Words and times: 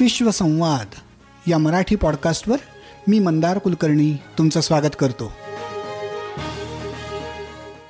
विश्वसंवाद 0.00 0.86
या 1.46 1.58
मराठी 1.58 1.96
पॉडकास्टवर 1.96 2.56
मी 3.08 3.18
मंदार 3.18 3.58
कुलकर्णी 3.58 4.16
तुमचं 4.38 4.60
स्वागत 4.60 4.96
करतो. 4.98 5.32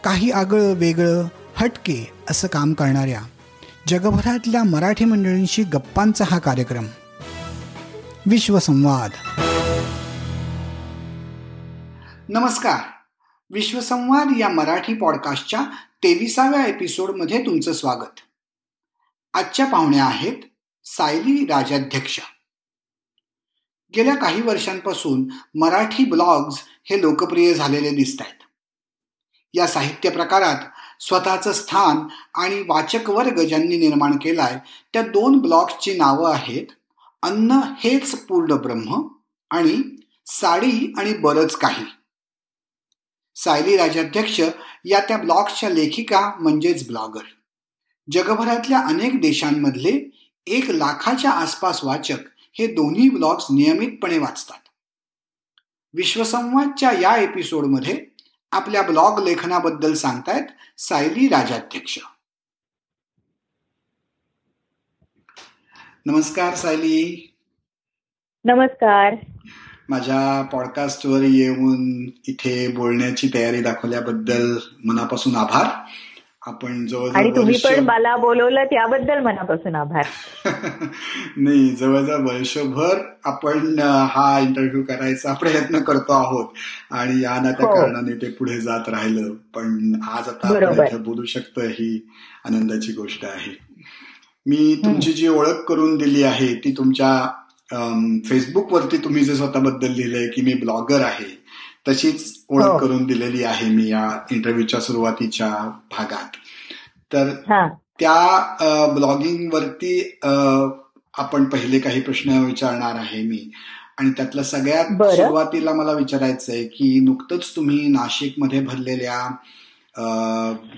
काही 0.05 0.31
आगळं 0.31 0.73
वेगळं 0.73 1.29
हटके 1.57 2.13
असं 2.31 2.49
काम 2.49 2.73
करणाऱ्या 2.73 3.23
जगभरातल्या 3.89 4.65
मराठी 4.65 5.05
मंडळींशी 5.05 5.63
गप्पांचा 5.63 6.25
हा 6.31 6.39
कार्यक्रम. 6.39 6.87
विश्वसंवाद 8.27 9.11
नमस्कार. 12.29 12.81
विश्वसंवाद 13.51 14.29
या 14.39 14.49
मराठी 14.49 14.95
पॉडकास्टच्या 14.95 15.61
तेविसाव्या 16.03 16.67
एपिसोडमध्ये 16.67 17.47
तुमचं 17.47 17.73
स्वागत. 17.73 18.21
आजच्या 19.35 19.67
पाहुण्या 19.67 20.05
आहेत 20.05 20.37
सायली 20.97 21.45
राजाध्यक्ष. 21.47 22.21
गेल्या 23.97 24.15
काही 24.15 24.41
वर्षांपासून 24.43 25.25
मराठी 25.55 26.05
ब्लॉग्स 26.05 26.63
हे 26.85 27.01
लोकप्रिय 27.01 27.55
झालेले 27.55 27.91
दिसत 27.91 28.21
आहेत 28.21 28.43
या 29.55 29.67
साहित्य 29.67 30.11
प्रकारात 30.11 30.65
स्वतःचं 31.03 31.53
स्थान 31.53 32.07
आणि 32.35 32.63
वाचक 32.67 33.11
वर्ग 33.11 33.41
ज्यांनी 33.41 33.77
निर्माण 33.77 34.17
केलाय 34.17 34.59
त्या 34.93 35.03
दोन 35.03 35.39
ब्लॉग्सची 35.39 35.95
नावं 35.97 36.33
आहेत 36.33 36.67
अन्न 37.23 37.53
हेच 37.53 38.15
पूर्ण 38.27 38.55
ब्रह्म 38.55 39.09
आणि 39.51 39.97
साडी 40.27 40.93
आणि 40.99 41.13
बरंच 41.15 41.57
काही. 41.57 41.87
सायली 43.37 43.77
राजाध्यक्ष 43.77 44.41
या 44.85 45.01
त्या 45.01 45.17
ब्लॉग्सच्या 45.17 45.71
लेखिका 45.71 46.31
म्हणजेच 46.41 46.87
ब्लॉगर. 46.87 47.23
जगभरातल्या 48.11 48.81
अनेक 48.81 49.21
देशांमधले 49.21 50.11
एक 50.49 50.71
लाखाच्या 50.71 51.31
आसपास 51.31 51.85
वाचक 51.85 52.19
हे 52.53 52.67
दोन्ही 52.67 53.09
ब्लॉग्स 53.09 53.45
नियमितपणे 53.51 54.19
वाचतात. 54.19 54.69
विश्वसंवादच्या 55.95 56.93
या 56.93 57.17
एपिसोडमध्ये 57.17 58.07
आपल्या 58.53 58.83
ब्लॉग 58.83 59.23
लेखनाबद्दल 59.23 59.95
सांगतायत 59.95 60.45
सायली 60.79 61.29
राजाध्यक्ष. 61.29 61.99
नमस्कार 66.07 66.55
सायली. 66.55 67.35
नमस्कार. 68.45 69.15
माझ्या 69.89 70.43
पॉडकास्टवर 70.43 71.23
येऊन 71.23 72.11
इथे 72.29 72.69
बोलण्याची 72.69 73.31
तयारी 73.35 73.63
दाखवल्याबद्दल 73.63 74.59
मनापासून 74.85 75.37
आभार. 75.37 75.67
आपण 76.49 76.87
जवळजवळ 76.87 77.17
आणि 77.17 77.31
तुम्ही 77.37 77.57
पण 77.65 77.85
मला 77.85 78.17
बोलवलं 78.17 78.65
त्याबद्दल 78.65 79.19
मनापासून 79.19 79.75
आभार. 79.75 80.05
नाही 81.37 81.69
जवळजवळ 81.71 82.23
वर्षभर 82.23 82.99
आपण 83.25 83.79
हा 84.09 84.39
इंटरव्ह्यू 84.39 84.83
करायचा 84.83 85.33
प्रयत्न 85.33 85.79
करतो 85.79 86.13
आहोत. 86.13 86.47
आणि 86.91 87.23
या 87.23 87.41
ना 87.41 87.51
त्या 87.51 87.67
कारणाने 87.67 88.13
ते 88.13 88.31
पुढे 88.31 88.61
जात 88.61 88.89
राहिलं. 88.89 89.31
पण 89.55 90.01
आज 90.09 90.29
आता 90.29 90.69
आपण 90.69 90.87
इथे 90.87 90.97
बोलू 90.97 91.25
शकतो 91.25 91.61
ही 91.61 92.09
आनंदाची 92.45 92.93
गोष्ट 92.93 93.25
आहे. 93.25 93.59
मी 94.47 94.81
तुमची 94.85 95.13
जी 95.13 95.29
ओळख 95.29 95.65
करून 95.69 95.97
दिली 95.97 96.23
आहे 96.23 96.55
ती 96.55 96.73
तुमच्या 96.73 97.27
फेसबुकवरती 98.29 98.97
तुम्ही 98.97 99.25
जे 99.25 99.35
स्वतःबद्दल 99.35 99.91
लिहिलंय 99.91 100.29
की 100.29 100.43
मी 100.43 100.55
ब्लॉगर 100.55 101.01
आहे. 101.01 101.38
तशीच 101.89 102.45
ओळख 102.49 102.81
करून 102.81 103.05
दिलेली 103.07 103.43
आहे 103.45 103.69
मी 103.71 103.89
या 103.89 104.11
इंटरव्ह्यूच्या 104.31 104.81
सुरुवातीच्या 104.81 105.49
भागात. 105.91 106.37
तर 107.13 107.31
त्या 108.01 108.89
ब्लॉगिंग 108.95 109.53
वरती 109.55 110.19
आपण 110.23 111.45
पहिले 111.45 111.79
काही 111.79 112.01
प्रश्न 112.01 112.45
विचारणार 112.45 112.95
आहे 112.95 113.23
मी. 113.23 113.51
आणि 113.99 114.11
त्यातलं 114.11 114.43
सगळ्यात 114.43 115.03
सुरुवातीला 115.13 115.73
मला 115.73 115.93
विचारायचं 115.93 116.53
आहे 116.53 116.65
की 116.65 116.99
नुकतंच 117.01 117.53
तुम्ही 117.57 117.87
नाशिकमध्ये 117.89 118.61
भरलेल्या 118.61 119.27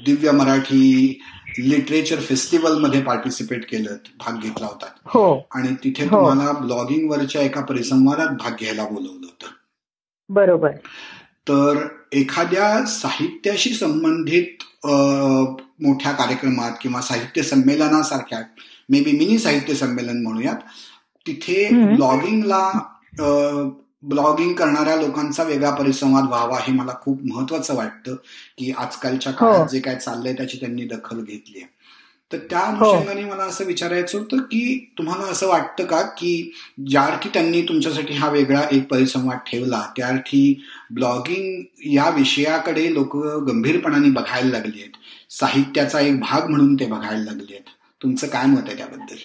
दिव्य 0.06 0.30
मराठी 0.30 1.20
लिटरेचर 1.58 2.20
फेस्टिवलमध्ये 2.20 3.00
पार्टिसिपेट 3.02 3.70
केलं 3.70 3.96
भाग 4.18 4.40
घेतला 4.42 4.66
होता. 4.66 4.86
हो. 5.04 5.34
आणि 5.54 5.74
तिथे 5.84 6.06
तुम्हाला 6.06 6.52
ब्लॉगिंग 6.52 7.10
वरच्या 7.10 7.42
एका 7.42 7.60
परिसंवादात 7.60 8.36
भाग 8.36 8.52
घ्यायला 8.60 8.84
बोलवलं 8.84 9.26
होतं. 9.26 9.46
बरोबर. 10.30 10.70
तर 11.48 11.86
एखाद्या 12.12 12.84
साहित्याशी 12.86 13.74
संबंधित 13.74 14.62
मोठ्या 15.82 16.12
कार्यक्रमात 16.12 16.72
किंवा 16.82 17.00
साहित्य 17.00 17.42
संमेलनासारख्या 17.42 18.38
मे 18.88 19.00
बी 19.00 19.12
मिनी 19.12 19.38
साहित्य 19.38 19.74
संमेलन 19.74 20.22
म्हणूयात 20.22 20.56
तिथे 21.26 21.68
ब्लॉगिंगला 21.96 22.70
ब्लॉगिंग 24.02 24.52
करणाऱ्या 24.54 24.96
लोकांचा 24.96 25.42
वेगळा 25.42 25.70
परिसंवाद 25.70 26.24
व्हावा 26.24 26.58
हे 26.60 26.72
मला 26.72 26.92
खूप 27.00 27.20
महत्वाचं 27.24 27.74
वाटतं 27.74 28.14
की 28.58 28.72
आजकालच्या 28.78 29.32
काळात 29.32 29.66
जे 29.68 29.80
काय 29.80 29.96
चाललंय 29.96 30.32
त्याची 30.32 30.56
त्यांनी 30.56 30.84
दखल 30.84 31.20
घेतली 31.20 31.58
आहे. 31.58 31.68
तर 32.32 32.38
त्या 32.50 32.60
अनुषंगाने 32.60 33.24
मला 33.24 33.42
असं 33.42 33.64
विचारायचं 33.64 34.18
होतं 34.18 34.38
की 34.38 34.92
तुम्हाला 34.98 35.30
असं 35.30 35.48
वाटतं 35.48 35.84
का 35.84 36.02
की 36.02 36.52
ज्या 36.86 37.02
अर्थी 37.02 37.28
त्यांनी 37.28 37.62
तुमच्यासाठी 37.62 38.14
हा 38.14 38.30
वेगळा 38.30 38.60
एक 38.72 38.86
परिसंवाद 38.88 39.38
ठेवला 39.46 39.80
त्या 39.96 40.06
अर्थी 40.08 40.62
ब्लॉगिंग 40.94 41.62
या 41.92 42.08
विषयाकडे 42.10 42.94
लोक 42.94 43.16
गंभीरपणाने 43.48 44.10
बघायला 44.10 44.50
लागली 44.50 44.80
आहेत 44.80 45.32
साहित्याचा 45.32 46.00
एक 46.00 46.20
भाग 46.20 46.48
म्हणून 46.50 46.74
ते 46.74 46.86
बघायला 46.86 47.24
लागले 47.24 47.52
आहेत. 47.52 47.68
तुमचं 48.02 48.26
काय 48.26 48.46
मत 48.46 48.68
आहे 48.68 48.76
त्याबद्दल? 48.76 49.16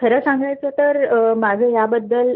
खरं 0.00 0.20
सांगायचं 0.20 0.70
तर 0.70 1.34
माझं 1.34 1.68
याबद्दल 1.70 2.34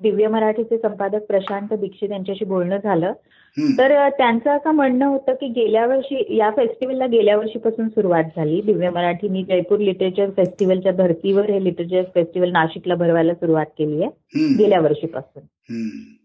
दिव्य 0.00 0.28
मराठीचे 0.28 0.78
संपादक 0.78 1.26
प्रशांत 1.28 1.72
दीक्षित 1.72 2.10
यांच्याशी 2.10 2.44
बोलणं 2.44 2.76
झालं. 2.76 3.12
तर 3.58 4.08
त्यांचं 4.08 4.50
असं 4.50 4.70
म्हणणं 4.70 5.06
होतं 5.06 5.32
की 5.32 5.48
गेल्या 5.48 5.86
वर्षी 5.86 6.24
या 6.36 6.50
फेस्टिवलला 6.50 7.06
गेल्या 7.06 7.36
वर्षीपासून 7.36 7.88
सुरुवात 7.88 8.24
झाली. 8.36 8.60
दिव्य 8.60 8.90
मराठीनी 8.90 9.42
जयपूर 9.42 9.78
लिटरेचर 9.78 10.30
फेस्टिवलच्या 10.36 10.92
धर्तीवर 10.92 11.50
हे 11.50 11.62
लिटरेचर 11.64 12.02
फेस्टिवल 12.14 12.50
नाशिकला 12.50 12.94
भरवायला 12.94 13.34
सुरुवात 13.34 13.66
केली 13.78 14.02
आहे. 14.02 14.54
गेल्या 14.58 14.80
वर्षीपासून. 14.80 15.42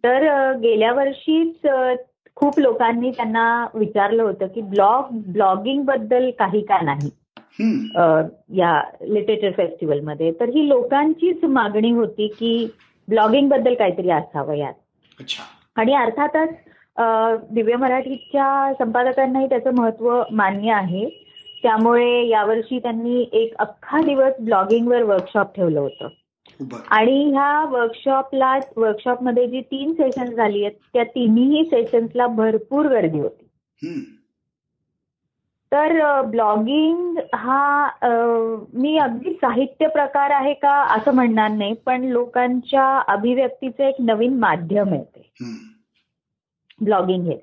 तर 0.04 0.54
गेल्या 0.58 0.92
वर्षीच 0.94 1.68
खूप 2.36 2.60
लोकांनी 2.60 3.12
त्यांना 3.12 3.66
विचारलं 3.74 4.24
होतं 4.24 4.48
की 4.48 4.62
ब्लॉग 4.62 5.08
ब्लॉगिंगबद्दल 5.28 6.30
काही 6.40 6.62
का 6.62 6.80
नाही? 6.82 7.10
या 8.58 8.82
लिटरेचर 9.02 9.52
फेस्टिवलमध्ये. 9.52 10.32
तर 10.32 10.50
ही 10.50 10.68
लोकांचीच 10.70 11.44
मागणी 11.44 11.92
होती 11.92 12.28
की 12.40 12.68
ब्लॉगिंगबद्दल 13.08 13.74
काहीतरी 13.74 14.10
असावं 14.10 14.54
यात. 14.54 14.74
आणि 15.76 15.94
अर्थातच 15.94 16.50
दिव्य 17.52 17.76
मराठीच्या 17.76 18.74
संपादकांनाही 18.80 19.48
त्याचं 19.50 19.76
महत्त्व 19.76 20.22
मान्य 20.32 20.72
आहे. 20.72 21.08
त्यामुळे 21.64 22.28
यावर्षी 22.28 22.80
त्यांनी 22.80 23.26
एक 23.34 23.56
अख्खा 23.60 24.02
दिवस 24.02 24.34
ब्लॉगिंगवर 24.40 25.04
वर्कशॉप 25.04 25.56
ठेवलं 25.56 25.80
होतं. 25.80 26.08
आणि 26.92 27.24
ह्या 27.32 27.64
वर्कशॉपला 27.70 28.54
वर्कशॉपमध्ये 28.78 29.48
जी 29.48 29.62
तीन 29.62 29.94
सेशन 29.94 30.34
झाली 30.36 30.64
आहेत 30.66 30.78
त्या 30.94 31.04
तिन्ही 31.16 31.64
सेशन्सला 31.66 32.28
भरपूर 32.28 32.88
गर्दी 32.88 33.20
होती. 33.20 33.46
तर 35.72 36.22
ब्लॉगिंग 36.22 37.18
हा 37.34 37.90
मी 38.74 38.98
अगदी 38.98 39.34
साहित्य 39.34 39.88
प्रकार 39.88 40.32
आहे 40.32 40.54
का 40.54 40.72
असं 40.96 41.14
म्हणणार 41.16 41.50
नाही 41.50 41.74
पण 41.86 42.04
लोकांच्या 42.04 42.86
अभिव्यक्तीचं 43.08 43.84
एक 43.84 43.96
नवीन 44.00 44.40
माध्यम 44.40 44.94
आहे 44.94 45.04
ते. 45.04 45.32
ब्लॉगिंग 46.82 47.26
हे 47.26 47.38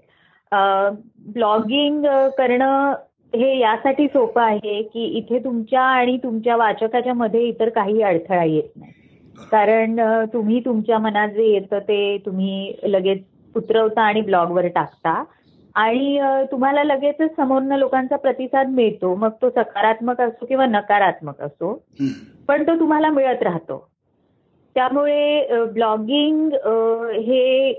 ब्लॉगिंग 1.32 2.03
करणं 2.38 2.92
हे 3.34 3.59
यासाठी 3.59 4.09
सोपं 4.09 4.42
आहे 4.42 4.83
की 4.83 5.04
इथे 5.04 5.38
तुमच्या 5.38 5.83
आणि 5.83 6.16
तुमच्या 6.16 6.56
वाचकाच्या 6.56 7.15
मध्ये 7.15 7.41
इतर 7.41 7.68
काही 7.68 8.03
अडथळा 8.03 8.44
येत 8.44 8.77
नाही. 8.77 8.92
कारण 9.50 10.00
तुम्ही 10.33 10.60
तुमच्या 10.60 10.98
मनात 10.98 11.28
जे 11.28 11.44
येतं 11.44 11.78
ते 11.78 12.22
तुम्ही 12.27 12.74
लगेच 12.83 13.22
उतरवता 13.56 14.03
आणि 14.03 14.21
ब्लॉगवर 14.21 14.66
टाकता. 14.66 15.24
आणि 15.74 16.21
तुम्हाला 16.50 16.84
लगेचच 16.84 17.36
समोरनं 17.36 17.77
लोकांचा 17.77 18.16
प्रतिसाद 18.16 18.68
मिळतो. 18.68 19.15
मग 19.15 19.30
तो 19.42 19.50
सकारात्मक 19.50 20.21
असो 20.21 20.47
किंवा 20.47 20.66
नकारात्मक 20.66 21.42
असो. 21.42 21.83
पण 22.48 22.62
तो 22.62 22.80
तुम्हाला 22.80 23.10
मिळत 23.10 23.42
राहतो. 23.42 23.88
त्यामुळे 24.76 25.64
ब्लॉगिंग 25.64 26.50
हे 27.12 27.72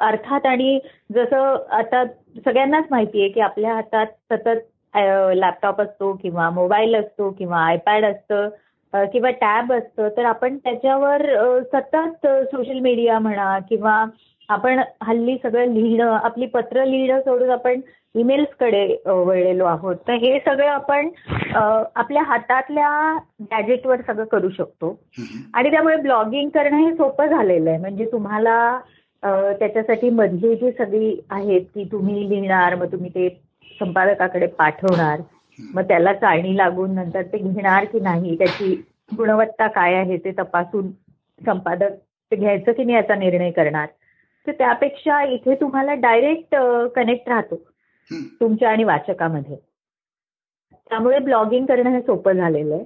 अर्थात 0.00 0.46
आणि 0.46 0.78
जसं 1.14 1.56
आता 1.70 2.04
सगळ्यांनाच 2.44 2.84
माहिती 2.90 3.20
आहे 3.20 3.28
की 3.28 3.40
आपल्या 3.40 3.74
हातात 3.74 4.06
सतत 4.06 4.96
लॅपटॉप 5.34 5.80
असतो 5.80 6.12
किंवा 6.22 6.50
मोबाईल 6.50 6.94
असतो 6.94 7.30
किंवा 7.30 7.58
आयपॅड 7.58 8.04
असतं 8.04 8.48
किंवा 9.04 9.30
टॅब 9.30 9.72
असतं 9.72 10.08
तर 10.08 10.24
आपण 10.24 10.56
त्याच्यावर 10.56 11.22
सतत 11.62 12.26
सोशल 12.26 12.78
मीडिया 12.78 13.18
म्हणा 13.18 13.58
किंवा 13.58 14.04
आपण 14.48 14.80
हल्ली 15.02 15.36
सगळं 15.42 15.66
लिहिणं 15.66 16.12
आपली 16.12 16.46
पत्र 16.46 16.84
लिहिणं 16.84 17.20
सोडून 17.20 17.50
आपण 17.50 17.80
ईमेल्सकडे 18.14 18.86
वळलेलो 19.06 19.64
आहोत. 19.64 19.96
तर 20.08 20.14
हे 20.22 20.38
सगळं 20.46 20.66
आपण 20.68 21.08
आपल्या 21.54 22.22
हातातल्या 22.26 22.90
गॅजेटवर 23.50 24.00
सगळं 24.06 24.24
करू 24.32 24.48
शकतो. 24.56 24.98
आणि 25.54 25.70
त्यामुळे 25.70 25.96
ब्लॉगिंग 25.96 26.48
करणं 26.54 26.76
हे 26.86 26.92
सोपं 26.96 27.26
झालेलं 27.26 27.70
आहे. 27.70 27.78
म्हणजे 27.78 28.06
तुम्हाला 28.12 28.78
त्याच्यासाठी 29.22 30.10
मधली 30.10 30.54
जी 30.56 30.70
सगळी 30.78 31.16
आहेत 31.30 31.64
की 31.74 31.84
तुम्ही 31.92 32.28
लिहिणार 32.28 32.74
मग 32.74 32.92
तुम्ही 32.92 33.10
ते 33.14 33.28
संपादकाकडे 33.80 34.46
पाठवणार. 34.58 35.20
मग 35.58 35.82
त्याला 35.88 36.12
चाळणी 36.14 36.56
लागून 36.56 36.94
नंतर 36.94 37.22
ते 37.32 37.38
घेणार 37.38 37.84
की 37.84 38.00
नाही 38.00 38.36
त्याची 38.38 38.74
गुणवत्ता 39.16 39.66
काय 39.68 39.94
आहे 39.94 40.16
ते 40.24 40.30
तपासून 40.38 40.90
संपादक 41.40 41.92
ते 42.32 42.36
घ्यायचं 42.36 42.72
की 42.72 42.84
नाही 42.84 42.96
याचा 42.96 43.14
निर्णय 43.14 43.50
करणार. 43.50 43.86
तर 44.46 44.52
त्यापेक्षा 44.58 45.22
इथे 45.22 45.54
तुम्हाला 45.54 45.94
डायरेक्ट 45.94 46.54
कनेक्ट 46.94 47.28
राहतो. 47.28 47.56
तुमच्या 48.10 48.70
आणि 48.70 48.84
वाचकामध्ये. 48.84 49.56
त्यामुळे 50.90 51.18
ब्लॉगिंग 51.18 51.66
करणं 51.66 51.90
हे 51.90 52.00
सोपं 52.00 52.32
झालेलं 52.32 52.74
आहे 52.74 52.84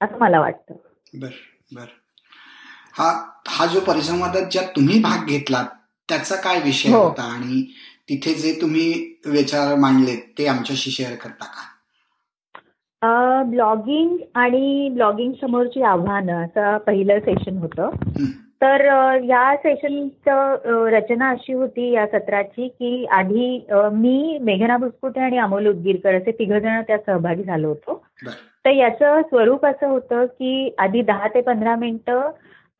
असं 0.00 0.18
मला 0.18 0.40
वाटतं. 0.40 0.74
बर 1.14 1.28
बर. 1.74 1.84
हा 2.92 3.10
हा 3.48 3.66
जो 3.66 3.80
परिसंवादात 3.80 4.42
ज्यात 4.50 4.66
तुम्ही 4.76 4.98
भाग 4.98 5.26
घेतलात 5.26 5.66
त्याचा 6.08 6.36
काय 6.36 6.60
विषय 6.60 6.92
हो. 6.92 7.02
होता 7.02 7.22
आणि 7.22 7.62
तिथे 8.08 8.34
जे 8.34 8.52
तुम्ही 8.60 9.16
विचार 9.26 9.74
मांडले 9.74 10.16
ते 10.38 10.46
आमच्याशी 10.46 10.90
शेअर 10.90 11.14
करता 11.14 11.44
का? 11.44 11.70
ब्लॉगिंग 13.42 14.16
आणि 14.34 14.88
ब्लॉगिंग 14.88 15.32
समोरची 15.40 15.82
आव्हानं 15.82 16.44
असं 16.44 16.76
पहिलं 16.78 17.18
सेशन 17.18 17.58
होतं. 17.58 17.90
तर 18.64 18.82
या 19.24 19.54
सेशनचं 19.56 20.88
रचना 20.90 21.30
अशी 21.30 21.52
होती 21.52 21.90
या 21.90 22.06
सत्राची 22.06 22.68
की 22.68 23.04
आधी 23.06 23.66
मी 23.92 24.38
मेघना 24.42 24.76
बुसकुटे 24.76 25.20
आणि 25.20 25.38
अमोल 25.38 25.66
उदगीरकर 25.66 26.14
असे 26.14 26.30
तिघ 26.30 26.52
जण 26.52 26.80
त्यात 26.82 26.98
सहभागी 27.06 27.42
झालो 27.42 27.68
होतो. 27.68 28.02
तर 28.64 28.70
याचं 28.70 29.22
स्वरूप 29.22 29.66
असं 29.66 29.86
होतं 29.86 30.24
की 30.24 30.74
आधी 30.78 31.02
दहा 31.02 31.28
ते 31.28 31.40
पंधरा 31.40 31.76
मिनिटं 31.76 32.30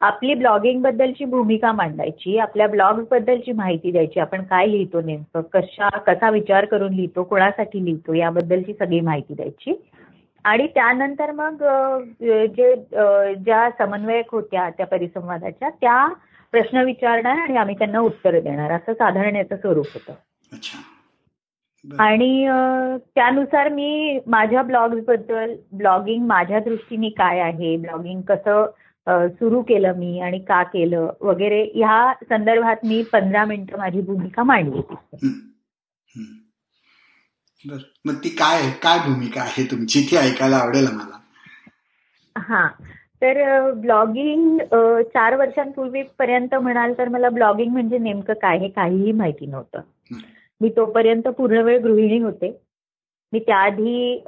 आपली 0.01 0.35
ब्लॉगिंग 0.35 0.83
बद्दलची 0.83 1.25
भूमिका 1.25 1.73
मांडायची 1.73 2.39
आपल्या 2.39 2.67
ब्लॉग 2.67 3.05
बद्दलची 3.11 3.53
माहिती 3.53 3.91
द्यायची 3.91 4.21
आपण 4.21 4.43
काय 4.43 4.67
लिहितो 4.67 5.01
नेमकं 5.01 5.41
कशा 5.53 5.89
कसा 5.89 6.31
विचार 6.31 6.65
करून 6.65 6.95
लिहितो 6.95 7.23
कोणासाठी 7.23 7.85
लिहितो 7.85 8.15
याबद्दलची 8.15 8.73
सगळी 8.73 9.01
माहिती 9.01 9.35
द्यायची. 9.35 9.73
आणि 10.45 10.67
त्यानंतर 10.67 11.31
मग 11.31 11.63
जे 12.57 12.75
ज्या 13.45 13.69
समन्वयक 13.79 14.33
होत्या 14.33 14.69
त्या 14.71 14.87
परिसंवादाच्या 14.87 15.69
त्या 15.71 16.07
प्रश्न 16.53 16.83
विचारणार 16.85 17.39
आणि 17.39 17.57
आम्ही 17.57 17.75
त्यांना 17.79 17.99
उत्तर 17.99 18.41
देणार. 18.41 18.73
असं 18.73 18.93
साधारण 18.93 19.37
याचं 19.37 19.57
स्वरूप 19.57 19.87
होतं. 19.95 20.13
आणि 21.85 22.47
त्यानुसार 23.15 23.69
मी 23.69 24.19
माझ्या 24.27 24.63
ब्लॉगबद्दल 24.63 25.55
ब्लॉगिंग 25.73 26.27
माझ्या 26.27 26.61
दृष्टीने 26.61 27.09
काय 27.09 27.41
आहे 27.41 27.77
ब्लॉगिंग 27.77 28.21
कसं 28.21 28.67
सुरू 29.29 29.61
केलं 29.63 29.97
मी 29.97 30.21
आणि 30.21 30.39
का 30.39 30.63
केलं 30.63 31.11
वगैरे 31.21 31.63
ह्या 31.75 32.13
संदर्भात 32.23 32.77
मी 32.85 33.03
पंधरा 33.13 33.45
मिनिटं 33.45 33.79
माझी 33.79 34.01
भूमिका 34.01 34.43
मांडली. 34.43 34.81
बर. 37.65 37.77
मग 38.05 38.15
ती 38.25 38.29
काय 38.29 38.71
काय 38.83 38.99
भूमिका 38.99 39.41
आहे 39.41 39.65
तुमची? 39.65 40.07
ती 40.11 40.17
ऐकायला 40.17 40.57
आवडेल 40.57 40.87
मला 40.87 41.19
हा. 42.39 42.69
तर 43.23 43.71
ब्लॉगिंग 43.73 44.59
चार 45.03 45.37
वर्षांपूर्वी 45.37 46.03
पर्यंत 46.03 46.55
म्हणाल 46.55 46.93
तर 46.99 47.09
मला 47.09 47.29
ब्लॉगिंग 47.29 47.73
म्हणजे 47.73 47.99
नेमकं 47.99 48.35
काय 48.35 48.59
हे 48.59 48.69
काहीही 48.69 49.13
माहिती 49.13 49.47
नव्हतं. 49.47 49.81
मी 50.61 50.69
तोपर्यंत 50.69 51.23
पूर्ण 51.23 51.57
वेळ 51.57 51.81
गृहिणी 51.81 52.19
होते. 52.19 52.61
मी 53.35 53.41
त्याआधी 53.41 54.25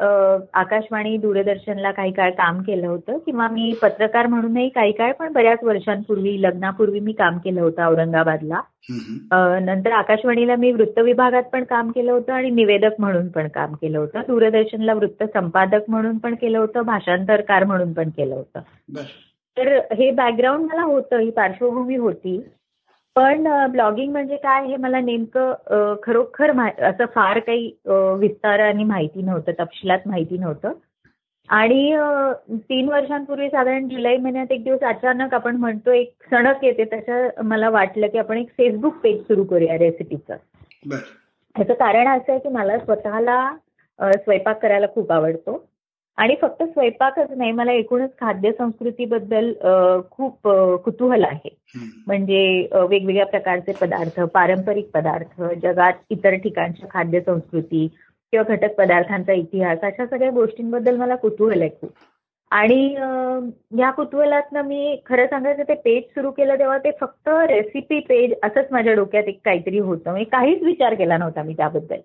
आकाशवाणी 0.54 1.16
दूरदर्शनला 1.16 1.90
काही 1.90 2.12
काळ 2.12 2.30
काम 2.30 2.60
केलं 2.62 2.86
होतं 2.86 3.18
किंवा 3.18 3.46
मी 3.48 3.72
पत्रकार 3.82 4.26
म्हणूनही 4.26 4.68
काही 4.68 4.92
काळ 4.92 5.12
पण 5.12 5.32
बऱ्याच 5.32 5.58
वर्षांपूर्वी 5.62 6.40
लग्नापूर्वी 6.42 7.00
मी 7.00 7.12
काम 7.12 7.38
केलं 7.38 7.60
होतं 7.60 7.84
औरंगाबादला. 7.86 8.60
नंतर 9.62 9.92
आकाशवाणीला 9.92 10.56
मी 10.56 10.72
वृत्त 10.72 10.98
विभागात 10.98 11.42
पण 11.52 11.64
काम 11.64 11.90
केलं 11.90 12.12
होतं 12.12 12.32
आणि 12.32 12.50
निवेदक 12.50 12.98
म्हणून 12.98 13.28
पण 13.28 13.48
काम 13.48 13.74
केलं 13.74 13.98
होतं. 13.98 14.20
दूरदर्शनला 14.28 14.94
वृत्त 14.94 15.22
संपादक 15.34 15.88
म्हणून 15.88 16.18
पण 16.18 16.34
केलं 16.34 16.58
होतं 16.58 16.82
भाषांतरकार 16.82 17.64
म्हणून 17.64 17.92
पण 17.92 18.10
केलं 18.10 18.34
होतं. 18.34 18.60
तर 19.56 19.76
हे 19.94 20.10
बॅकग्राऊंड 20.10 20.64
मला 20.64 20.82
होतं 20.82 21.18
ही 21.18 21.30
पार्श्वभूमी 21.30 21.96
होती. 21.96 22.40
पण 23.16 23.46
ब्लॉगिंग 23.70 24.10
म्हणजे 24.12 24.36
काय 24.36 24.66
हे 24.66 24.76
मला 24.76 25.00
नेमकं 25.00 25.94
खरोखर 26.02 26.50
असं 26.60 27.04
फार 27.14 27.38
काही 27.38 27.70
विस्ताराने 28.18 28.84
माहिती 28.84 29.22
नव्हतं 29.22 29.52
तपशिलात 29.58 30.06
माहिती 30.06 30.38
नव्हतं. 30.38 30.72
आणि 31.48 31.96
तीन 32.68 32.88
वर्षांपूर्वी 32.88 33.48
साधारण 33.48 33.88
जुलै 33.88 34.16
महिन्यात 34.16 34.52
एक 34.52 34.62
दिवस 34.64 34.82
अचानक 34.84 35.34
आपण 35.34 35.56
म्हणतो 35.56 35.90
एक 35.90 36.12
सणक 36.30 36.64
येते 36.64 36.84
त्याच्या 36.84 37.42
मला 37.42 37.68
वाटलं 37.70 38.06
की 38.06 38.18
आपण 38.18 38.38
एक 38.38 38.48
फेसबुक 38.48 38.96
पेज 39.02 39.20
सुरू 39.20 39.44
करूया 39.44 39.78
रेसिपीचं 39.78 40.36
ह्याचं 40.92 41.72
कारण 41.74 42.08
असं 42.08 42.32
आहे 42.32 42.38
की 42.38 42.48
मला 42.48 42.78
स्वतःला 42.78 43.38
स्वयंपाक 43.98 44.60
करायला 44.62 44.86
खूप 44.94 45.12
आवडतो. 45.12 45.56
आणि 46.18 46.34
फक्त 46.42 46.62
स्वयंपाकच 46.62 47.30
नाही 47.36 47.52
मला 47.52 47.72
एकूणच 47.72 48.10
खाद्य 48.20 48.52
संस्कृतीबद्दल 48.58 49.52
खूप 50.10 50.48
कुतूहल 50.84 51.24
आहे. 51.24 51.50
म्हणजे 52.06 52.68
वेगवेगळ्या 52.72 53.26
प्रकारचे 53.26 53.72
पदार्थ 53.80 54.20
पारंपरिक 54.34 54.90
पदार्थ 54.94 55.42
जगात 55.62 55.92
इतर 56.10 56.34
ठिकाणच्या 56.34 56.88
खाद्य 56.90 57.20
संस्कृती 57.20 57.86
किंवा 58.32 58.54
घटक 58.54 58.74
पदार्थांचा 58.74 59.32
इतिहास 59.32 59.78
अशा 59.82 60.06
सगळ्या 60.06 60.30
गोष्टींबद्दल 60.30 60.96
मला 60.96 61.14
कुतूहल 61.14 61.60
आहे 61.60 61.70
खूप. 61.80 61.90
आणि 62.50 62.94
या 63.78 63.90
कुतूहलातनं 63.90 64.62
मी 64.66 64.96
खरं 65.06 65.26
सांगायचं 65.26 65.62
ते 65.68 65.74
पेज 65.74 66.02
सुरू 66.14 66.30
केलं 66.30 66.58
तेव्हा 66.58 66.76
ते 66.78 66.90
फक्त 67.00 67.28
रेसिपी 67.48 67.98
पेज 68.08 68.32
असंच 68.44 68.66
माझ्या 68.70 68.92
डोक्यात 68.94 69.28
एक 69.28 69.40
काहीतरी 69.44 69.78
होतं. 69.78 70.10
म्हणजे 70.10 70.24
काहीच 70.30 70.62
विचार 70.62 70.94
केला 70.94 71.16
नव्हता 71.16 71.42
मी 71.42 71.54
त्याबद्दल. 71.56 71.96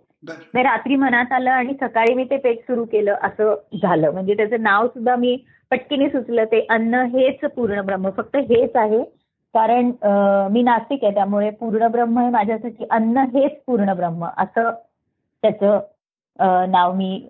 रात्री 0.55 0.95
मनात 0.95 1.31
आलं 1.33 1.49
आणि 1.51 1.73
सकाळी 1.81 2.13
मी 2.15 2.23
ते 2.29 2.37
पेज 2.37 2.57
सुरू 2.59 2.85
केलं 2.85 3.15
असं 3.23 3.53
झालं. 3.81 4.11
म्हणजे 4.11 4.33
त्याचं 4.37 4.63
नाव 4.63 4.87
सुद्धा 4.87 5.15
मी 5.15 5.35
पटकीने 5.71 6.09
सुचलं. 6.09 6.43
ते 6.45 6.65
अन्न 6.69 7.01
हेच 7.13 7.49
पूर्ण 7.55 7.81
ब्रह्म 7.81 8.09
फक्त 8.17 8.35
हेच 8.49 8.75
आहे. 8.75 9.03
कारण 9.53 9.91
मी 10.51 10.61
नास्तिक 10.63 11.03
आहे 11.03 11.13
त्यामुळे 11.13 11.49
पूर्ण 11.59 11.87
ब्रह्म 11.91 12.19
हे 12.19 12.29
माझ्यासाठी 12.29 12.85
अन्न 12.91 13.25
हेच 13.33 13.61
पूर्ण 13.67 13.93
ब्रह्म 13.93 14.27
असं 14.37 14.69
त्याचं 15.43 16.71
नाव 16.71 16.93
मी 16.95 17.27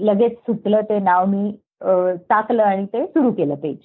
लगेच 0.00 0.36
सुचलं. 0.36 0.80
ते 0.80 0.98
नाव 1.00 1.24
मी 1.26 1.50
टाकलं 2.30 2.62
आणि 2.62 2.84
ते 2.86 3.04
सुरू 3.06 3.32
केलं 3.32 3.54
पेज 3.54 3.76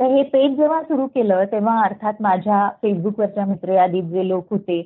तर 0.00 0.06
हे 0.06 0.22
पेज 0.22 0.56
जेव्हा 0.56 0.82
सुरू 0.82 1.06
केलं 1.06 1.44
तेव्हा 1.44 1.82
अर्थात 1.84 2.14
माझ्या 2.20 2.68
फेसबुकवरच्या 2.82 3.44
मित्र 3.46 3.72
यादीत 3.72 4.02
जे 4.02 4.28
लोक 4.28 4.46
होते 4.50 4.82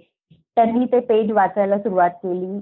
त्यांनी 0.57 0.85
ते 0.85 1.01
पेज 1.01 1.31
वाचायला 1.31 1.79
सुरुवात 1.79 2.11
केली. 2.11 2.59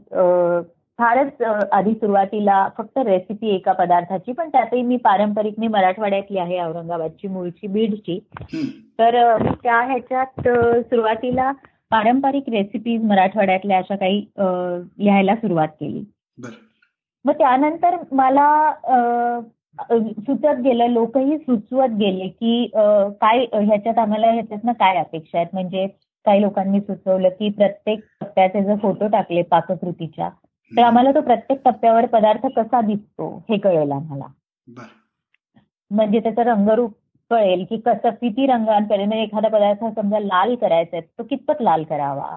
फारच 0.99 1.43
आधी 1.73 1.93
सुरुवातीला 1.95 2.69
फक्त 2.79 2.99
रेसिपी 2.99 3.55
एका 3.55 3.73
पदार्थाची 3.73 4.33
पण 4.33 4.49
त्यातही 4.49 4.83
मी 4.83 4.97
पारंपरिक 4.97 5.55
मी 5.59 5.69
मराठवाड्यातली 5.69 6.39
आहे 6.39 6.61
औरंगाबादची 6.61 7.29
मूळची 7.29 7.67
बीडची. 7.67 8.19
तर 8.99 9.37
त्या 9.63 9.81
ह्याच्यात 9.81 10.49
सुरुवातीला 10.91 11.51
पारंपरिक 11.91 12.49
रेसिपीज 12.49 13.05
मराठवाड्यातल्या 13.05 13.79
अशा 13.79 13.97
काही 13.97 14.25
लिहायला 14.39 15.35
सुरुवात 15.37 15.69
केली. 15.69 16.05
मग 17.25 17.33
त्यानंतर 17.33 17.97
मला 18.13 18.49
सुचत 19.81 20.61
गेलं 20.65 20.89
लोकही 20.89 21.37
सुचवत 21.39 21.95
गेले 21.99 22.29
की 22.31 22.67
काय 22.75 23.45
ह्याच्यात 23.55 23.99
आम्हाला 23.99 24.31
ह्याच्यातनं 24.33 24.73
काय 24.73 24.97
अपेक्षा 24.99 25.39
आहेत? 25.39 25.49
म्हणजे 25.53 25.87
काही 26.27 26.41
लोकांनी 26.43 26.81
सुचवलं 26.81 27.29
की 27.29 27.49
प्रत्येक 27.51 28.01
टप्प्याचे 28.21 28.63
जर 28.65 28.77
फोटो 28.83 29.07
टाकले 29.09 29.43
पाककृतीच्या 29.43 30.29
तर 30.73 30.83
आम्हाला 30.83 31.11
तो 31.15 31.21
प्रत्येक 31.21 31.61
टप्प्यावर 31.65 32.07
पदार्थ 32.07 32.47
कसा 32.57 32.81
दिसतो 32.81 33.29
हे 33.51 33.57
कळेल 33.59 33.91
आम्हाला. 33.93 34.27
म्हणजे 35.91 36.21
त्याचं 36.21 36.43
रंगरूप 36.43 36.93
कळेल 37.31 37.65
की 37.65 37.77
कसं 37.77 38.11
किती 38.11 38.47
रंगांपर्यंत 38.47 39.09
म्हणजे 39.09 39.23
एखादा 39.25 39.49
पदार्थ 39.49 39.85
समजा 39.95 40.19
लाल 40.21 40.55
करायचा 40.55 40.97
आहे 40.97 41.07
तो 41.19 41.23
कितपत 41.25 41.63
लाल 41.63 41.83
करावा? 41.83 42.37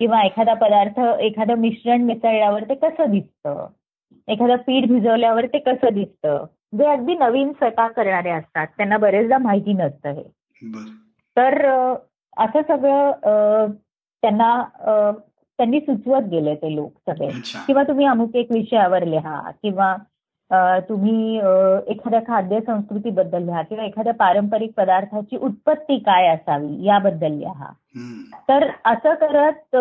किंवा 0.00 0.22
एखादा 0.22 0.54
पदार्थ 0.56 1.00
एखादं 1.20 1.58
मिश्रण 1.58 2.02
मिसळल्यावर 2.02 2.64
ते 2.68 2.74
कसं 2.74 3.10
दिसतं? 3.10 3.66
एखादं 4.28 4.56
पीठ 4.56 4.88
भिजवल्यावर 4.88 5.46
ते 5.46 5.58
कसं 5.58 5.94
दिसतं? 5.94 6.44
जे 6.78 6.86
अगदी 6.86 7.14
नवीन 7.14 7.52
स्वयंपाक 7.52 7.92
करणारे 7.92 8.30
असतात 8.30 8.66
त्यांना 8.66 8.96
बरेचदा 8.98 9.38
माहिती 9.38 9.72
नसतं 9.72 10.10
हे. 10.10 10.22
तर 11.36 11.66
असं 12.36 12.60
सगळं 12.68 13.70
त्यांना 14.22 14.50
त्यांनी 15.58 15.80
सुचवत 15.80 16.22
गेले 16.22 16.54
ते 16.54 16.74
लोक 16.74 16.92
सगळे. 17.08 17.28
किंवा 17.66 17.82
तुम्ही 17.82 18.06
अमुक 18.06 18.36
एक 18.36 18.52
विषयावर 18.52 19.04
लिहा 19.04 19.50
किंवा 19.62 19.96
तुम्ही 20.50 21.36
एखाद्या 21.92 22.20
खाद्य 22.26 22.58
संस्कृतीबद्दल 22.66 23.42
लिहा 23.44 23.62
किंवा 23.62 23.84
एखाद्या 23.84 24.12
पारंपरिक 24.14 24.72
पदार्थाची 24.76 25.36
उत्पत्ती 25.36 25.98
काय 25.98 26.26
असावी 26.28 26.84
याबद्दल 26.86 27.32
लिहा. 27.32 27.70
तर 28.48 28.66
असं 28.84 29.14
करत 29.20 29.76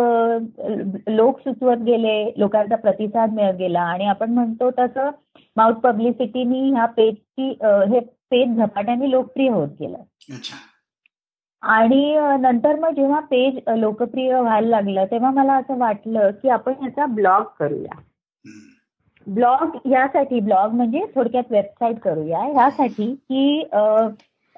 लोक 1.09 1.39
सुचवत 1.39 1.83
गेले 1.85 2.15
लोकांचा 2.37 2.75
प्रतिसाद 2.75 3.33
मिळत 3.33 3.55
गेला 3.55 3.81
आणि 3.83 4.05
आपण 4.07 4.33
म्हणतो 4.33 4.69
तसं 4.79 5.09
माउथ 5.57 5.73
पब्लिसिटीनी 5.73 6.69
ह्या 6.71 6.85
पेजची 6.85 7.49
हे 7.91 7.99
पेज 8.31 8.57
झपाट्याने 8.57 9.09
लोकप्रिय 9.11 9.49
होत 9.49 9.69
गेलं. 9.79 9.97
आणि 11.63 12.15
नंतर 12.39 12.79
मग 12.79 12.95
जेव्हा 12.95 13.19
पेज 13.19 13.59
लोकप्रिय 13.77 14.39
व्हायला 14.39 14.67
लागलं 14.69 15.05
तेव्हा 15.11 15.31
मला 15.31 15.53
असं 15.53 15.77
वाटलं 15.77 16.31
की 16.41 16.49
आपण 16.49 16.73
ह्याचा 16.81 17.05
ब्लॉग 17.05 17.43
करूया. 17.59 17.99
ब्लॉग 19.27 19.77
यासाठी 19.85 20.39
ब्लॉग 20.39 20.71
म्हणजे 20.71 21.01
थोडक्यात 21.15 21.51
वेबसाईट 21.51 21.99
करूया. 21.99 22.39
ह्यासाठी 22.39 23.13
की 23.13 23.63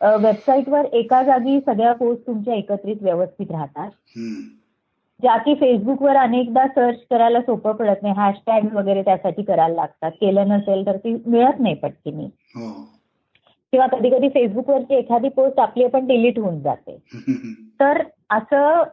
वेबसाईटवर 0.02 0.86
एका 0.94 1.22
जागी 1.24 1.60
सगळ्या 1.66 1.94
पोस्ट 1.94 2.28
तुमच्या 2.28 2.54
एकत्रित 2.54 2.96
व्यवस्थित 3.02 3.52
राहतात. 3.52 3.90
ज्या 5.22 5.38
की 5.38 5.54
फेसबुकवर 5.54 6.16
अनेकदा 6.16 6.68
सर्च 6.68 6.98
करायला 7.10 7.42
सोपं 7.42 7.72
पडत 7.72 8.04
नाही. 8.04 8.14
हॅशटॅग 8.18 8.76
वगैरे 8.76 9.04
त्यासाठी 9.04 9.42
करायला 9.42 9.76
लागतात. 9.76 10.12
केलं 10.12 10.48
नसेल 10.48 10.86
तर 10.86 10.98
ती 10.98 11.16
मिळत 11.26 11.60
नाही 11.60 11.76
पटकीनी. 11.76 12.26
हो. 12.26 12.70
किंवा 13.72 13.88
कधी 13.88 14.10
कधी 14.10 14.30
फेसबुकवरची 14.30 14.96
एखादी 14.96 15.30
पोस्ट 15.30 15.60
आपली 15.60 15.88
पण 15.88 16.08
डिलीट 16.08 16.40
होऊन 16.40 16.62
जाते. 16.62 16.98
तर 17.80 18.02
असं 18.30 18.84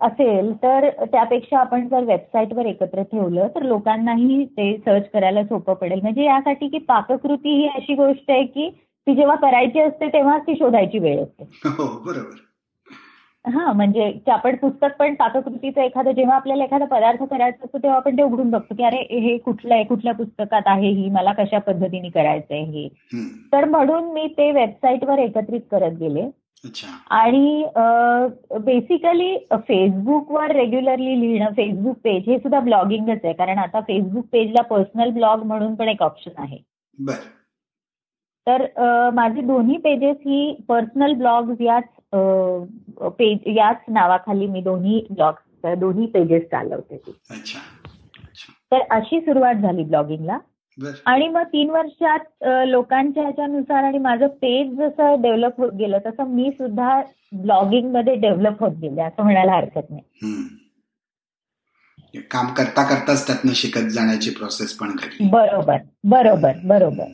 असेल 0.00 0.52
तर 0.52 0.88
त्यापेक्षा 1.04 1.58
आपण 1.58 1.88
जर 1.88 2.04
वेबसाईटवर 2.04 2.66
एकत्र 2.66 3.02
ठेवलं 3.02 3.48
तर 3.48 3.62
लोकांनाही 3.62 4.44
ते 4.44 4.76
सर्च 4.76 5.10
करायला 5.10 5.44
सोपं 5.44 5.74
पडेल. 5.74 6.00
म्हणजे 6.02 6.24
यासाठी 6.24 6.68
की 6.68 6.78
पाककृती 6.78 7.56
ही 7.56 7.66
अशी 7.66 7.94
गोष्ट 7.94 8.30
आहे 8.30 8.44
की 8.44 8.70
ती 9.06 9.14
जेव्हा 9.14 9.36
करायची 9.36 9.80
असते 9.80 10.08
तेव्हाच 10.08 10.42
ती 10.42 10.54
शोधायची 10.54 10.98
वेळ 10.98 11.22
असते. 11.22 11.44
हो, 11.64 11.86
बरोबर. 12.06 12.36
हा 13.44 13.72
म्हणजे 13.72 14.12
आपण 14.30 14.56
पुस्तक 14.56 14.96
पण 14.98 15.14
पाककृतीचं 15.14 15.80
एखादं 15.80 16.12
जेव्हा 16.12 16.34
आपल्याला 16.36 16.64
एखादा 16.64 16.84
पदार्थ 16.84 17.22
करायचा 17.22 17.64
असतो 17.64 17.78
तेव्हा 17.78 17.96
आपण 17.96 18.16
ते 18.16 18.22
उघडून 18.22 18.50
बघतो 18.50 18.74
की 18.74 18.84
अरे 18.84 18.96
हे 19.20 19.36
कुठलं 19.38 19.74
आहे? 19.74 19.84
कुठल्या 19.84 20.14
पुस्तकात 20.14 20.62
आहे 20.66 20.88
ही? 20.88 21.08
मला 21.10 21.32
कशा 21.32 21.58
पद्धतीने 21.58 22.08
करायचंय 22.08 22.62
हे? 22.64 22.86
तर 23.52 23.64
म्हणून 23.64 24.12
मी 24.12 24.26
ते 24.38 24.50
वेबसाईटवर 24.52 25.18
एकत्रित 25.18 25.60
करत 25.70 25.96
गेले. 26.00 26.28
आणि 27.10 27.64
बेसिकली 28.64 29.36
फेसबुकवर 29.68 30.50
रेग्युलरली 30.52 31.20
लिहिणं 31.20 31.52
फेसबुक 31.56 31.96
पेज 32.04 32.28
हे 32.28 32.38
सुद्धा 32.38 32.60
ब्लॉगिंगच 32.60 33.24
आहे. 33.24 33.32
कारण 33.32 33.58
आता 33.58 33.80
फेसबुक 33.80 34.26
पेजला 34.32 34.62
पर्सनल 34.62 35.10
ब्लॉग 35.10 35.42
म्हणून 35.42 35.74
पण 35.74 35.88
एक 35.88 36.02
ऑप्शन 36.02 36.30
आहे. 36.38 36.58
तर 38.50 39.10
माझी 39.14 39.40
दोन्ही 39.40 39.76
पेजेस 39.76 40.16
ही 40.16 40.56
पर्सनल 40.68 41.12
ब्लॉग 41.12 41.54
याच 41.60 41.84
पेज 43.18 43.38
याच 43.46 43.76
नावाखाली 43.88 44.46
मी 44.46 44.60
दोन्ही 44.60 45.06
ब्लॉग 45.10 45.34
दोन्ही 45.78 46.06
पेजेस 46.06 46.42
चालवते 46.42 46.96
तर 48.72 48.80
अशी 48.90 49.20
सुरुवात 49.20 49.54
झाली 49.54 49.84
ब्लॉगिंगला 49.84 50.38
आणि 51.06 51.28
मग 51.28 51.42
तीन 51.42 51.70
वर्षात 51.70 52.44
लोकांच्या 52.66 53.22
ह्याच्यानुसार 53.22 53.84
आणि 53.84 53.98
माझं 53.98 54.26
पेज 54.26 54.78
जसं 54.78 55.22
डेव्हलप 55.22 55.60
होत 55.60 55.72
गेलं 55.72 55.98
तसं 56.06 56.24
मी 56.24 56.50
सुद्धा 56.50 57.00
ब्लॉगिंगमध्ये 57.32 58.14
डेव्हलप 58.14 58.62
होत 58.62 58.76
गेले 58.76 59.02
असं 59.02 59.22
म्हणायला 59.22 59.52
हरकत 59.52 59.90
नाही. 59.90 60.42
काम 62.30 62.46
करता 62.46 62.82
करताच 62.82 63.26
त्यातनं 63.26 63.52
शिकत 63.52 63.88
जाण्याची 63.90 64.30
प्रोसेस 64.30 64.72
पण 64.72 64.88
घडली. 64.88 65.28
बरोबर 65.28 65.76
बरोबर 66.04 66.52
बरोबर. 66.64 67.04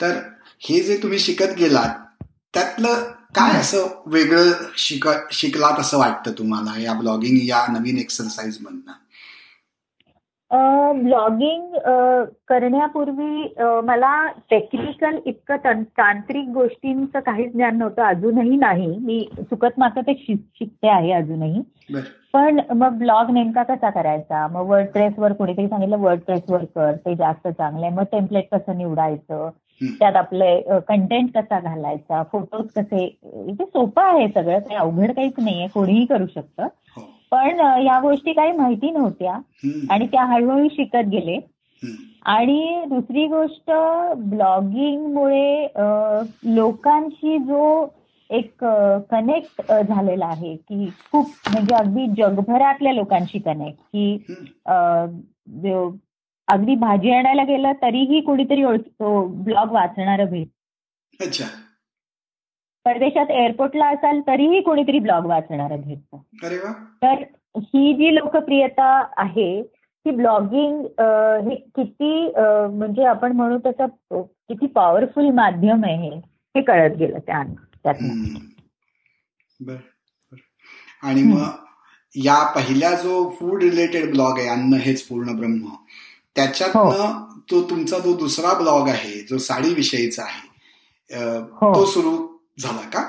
तर 0.00 0.18
हे 0.66 0.80
जे 0.80 0.96
तुम्ही 1.02 1.18
शिकत 1.18 1.54
गेलात 1.58 2.24
त्यातलं 2.54 2.94
काय 3.36 3.58
असं 3.60 3.86
वेगळं 4.06 4.52
शिक 4.78 5.08
शिकलात 5.32 5.80
असं 5.80 5.98
वाटतं 5.98 6.32
तुम्हाला 6.38 6.80
या 6.82 6.92
ब्लॉगिंग 6.98 7.36
या 7.48 7.64
नवीन 7.72 7.96
एक्सरसाइज 7.98 8.58
मधनं? 8.62 8.92
ब्लॉगिंग 11.02 11.74
करण्यापूर्वी 12.48 13.54
मला 13.84 14.12
टेक्निकल 14.50 15.18
इतकं 15.26 15.82
तांत्रिक 15.82 16.48
गोष्टींचं 16.54 17.20
काहीच 17.20 17.52
ज्ञान 17.52 17.78
नव्हतं 17.78 18.02
अजूनही 18.02 18.56
नाही. 18.56 18.86
मी 18.86 19.28
चुकत 19.40 19.78
मात्र 19.78 20.00
ते 20.00 20.14
शिकते 20.28 20.88
आहे 20.88 21.12
अजूनही. 21.12 21.60
पण 22.32 22.60
मग 22.76 22.98
ब्लॉग 22.98 23.30
नेमका 23.30 23.62
कसा 23.62 23.90
करायचा? 23.90 24.46
मग 24.48 24.68
वर्ड 24.68 24.86
प्रेसवर 24.92 25.32
कोणीतरी 25.32 25.68
सांगितलं 25.68 25.98
वर्ड 25.98 26.20
प्रेसवर 26.20 26.64
कर 26.64 26.92
ते 26.96 27.14
जास्त 27.16 27.48
चांगलं 27.48 27.86
आहे. 27.86 27.94
मग 27.94 28.04
टेम्पलेट 28.12 28.48
कसं 28.52 28.76
निवडायचं? 28.78 29.50
त्यात 29.82 30.16
आपले 30.16 30.80
कंटेंट 30.88 31.38
कसा 31.38 31.60
घालायचा 31.60 32.22
फोटोज 32.22 32.66
कसे 32.76 33.18
ते 33.48 33.64
सोपं 33.64 34.02
आहे 34.02 34.28
सगळं 34.28 34.58
काही 34.58 34.76
अवघड 34.76 35.12
काहीच 35.12 35.32
नाहीये 35.38 35.66
कोणीही 35.66 36.06
करू 36.06 36.26
शकतं. 36.26 36.62
हो. 36.62 37.02
पण 37.30 37.60
या 37.86 38.00
गोष्टी 38.00 38.32
काही 38.32 38.52
माहिती 38.52 38.90
नव्हत्या 38.90 39.34
आणि 39.90 40.06
त्या 40.06 40.24
हळूहळू 40.24 40.68
शिकत 40.68 41.08
गेले. 41.10 41.38
आणि 42.24 42.84
दुसरी 42.88 43.26
गोष्ट 43.26 43.70
ब्लॉगिंगमुळे 44.16 45.66
लोकांशी 46.44 47.38
जो 47.38 47.86
एक 48.30 48.64
कनेक्ट 49.10 49.72
झालेला 49.88 50.26
आहे 50.26 50.56
की 50.56 50.88
खूप 51.12 51.26
म्हणजे 51.52 51.74
अगदी 51.74 52.06
जगभरातल्या 52.06 52.92
लोकांशी 52.92 53.38
कनेक्ट 53.38 53.78
की 53.80 54.16
अगदी 56.48 56.74
भाजी 56.74 57.10
आणायला 57.10 57.42
गेलं 57.44 57.72
तरीही 57.82 58.20
कोणीतरी 58.20 58.64
ब्लॉग 59.00 59.72
वाचणार 59.72 60.24
भेट. 60.24 60.48
अच्छा. 61.20 61.44
परदेशात 62.86 63.30
एअरपोर्टला 63.30 63.86
असाल 63.88 64.20
तरीही 64.20 64.60
कोणीतरी 64.60 64.98
ब्लॉग 64.98 65.26
वाचणार 65.26 65.76
भेटतं 65.76 66.18
तर 67.02 67.22
ही 67.56 67.92
जी 67.94 68.14
लोकप्रियता 68.14 68.88
आहे 69.16 69.62
ती 69.62 70.10
ब्लॉगिंग 70.10 70.80
हे 71.48 71.54
किती 71.76 72.30
म्हणजे 72.36 73.04
आपण 73.04 73.32
म्हणू 73.32 73.58
तसं 73.66 74.22
किती 74.48 74.66
पॉवरफुल 74.66 75.30
माध्यम 75.34 75.84
आहे 75.84 76.10
हे 76.54 76.62
कळत 76.62 76.96
गेलं 76.98 77.18
त्या 77.18 77.42
बर 79.60 79.76
आणि 81.02 81.22
मग 81.22 81.42
या 82.14 82.42
पहिल्या 82.54 82.94
जो 82.94 83.28
फूड 83.38 83.62
रिलेटेड 83.62 84.10
ब्लॉग 84.10 84.38
आहे 84.38 84.48
अन्न 84.48 84.74
हेच 84.74 85.02
पूर्ण 85.08 85.36
ब्रह्म. 85.38 85.74
त्याच्यातनं 86.36 86.80
हो. 86.80 87.12
तो 87.50 87.62
तुमचा 87.70 87.98
जो 87.98 88.14
दुसरा 88.16 88.52
ब्लॉग 88.58 88.88
आहे 88.88 89.20
जो 89.20 89.38
साडी 89.40 89.74
विषयीचा 89.74 90.22
आहे 90.22 91.18
हो. 91.52 91.74
तो 91.74 91.84
सुरू 91.86 92.16
झाला 92.58 92.88
का 92.88 93.02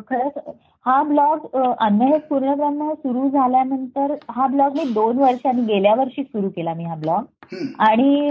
खरंच 0.00 0.38
हा 0.86 1.02
ब्लॉग 1.02 1.56
अन्न 1.56 2.02
हे 2.02 2.18
पूर्णब्रह्म 2.28 2.92
सुरू 2.92 3.28
झाल्यानंतर 3.30 4.14
हा 4.30 4.46
ब्लॉग 4.46 4.76
मी 4.76 4.84
दोन 4.92 5.18
वर्षांनी 5.18 5.62
गेल्या 5.64 5.94
वर्षी 5.94 6.22
सुरू 6.22 6.48
केला 6.48 6.74
मी 6.74 6.84
हा 6.84 6.94
ब्लॉग 6.94 7.54
आणि 7.80 8.28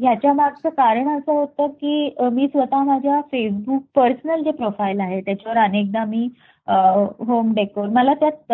ह्याच्या 0.00 0.32
मागचं 0.32 0.68
कारण 0.68 1.08
असं 1.08 1.32
होतं 1.32 1.66
की 1.70 2.14
मी 2.32 2.46
स्वतः 2.46 2.82
माझ्या 2.84 3.20
फेसबुक 3.32 3.82
पर्सनल 3.94 4.42
जे 4.42 4.50
प्रोफाईल 4.52 5.00
आहे 5.00 5.20
त्याच्यावर 5.20 5.58
अनेकदा 5.58 6.04
मी 6.04 6.28
होम 7.28 7.52
डेकोर 7.54 7.88
मला 7.88 8.14
त्यात 8.14 8.52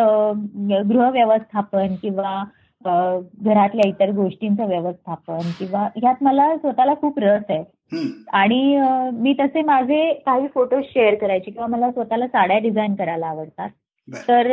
गृह 0.88 1.08
व्यवस्थापन 1.10 1.94
किंवा 2.02 2.42
घरातल्या 2.84 3.88
इतर 3.88 4.10
गोष्टींचं 4.10 4.66
व्यवस्थापन 4.66 5.38
किंवा 5.58 5.82
ह्यात 5.96 6.22
मला 6.22 6.56
स्वतःला 6.56 6.94
खूप 6.94 7.18
रस 7.18 7.42
आहे. 7.48 7.62
आणि 8.32 8.78
मी 9.12 9.32
तसे 9.40 9.62
माझे 9.62 10.12
काही 10.26 10.46
फोटो 10.54 10.80
शेअर 10.82 11.14
करायचे 11.14 11.50
किंवा 11.50 11.66
मला 11.66 11.90
स्वतःला 11.90 12.26
साड्या 12.26 12.58
डिझाईन 12.58 12.94
करायला 12.94 13.26
आवडतात. 13.26 13.68
तर 14.28 14.48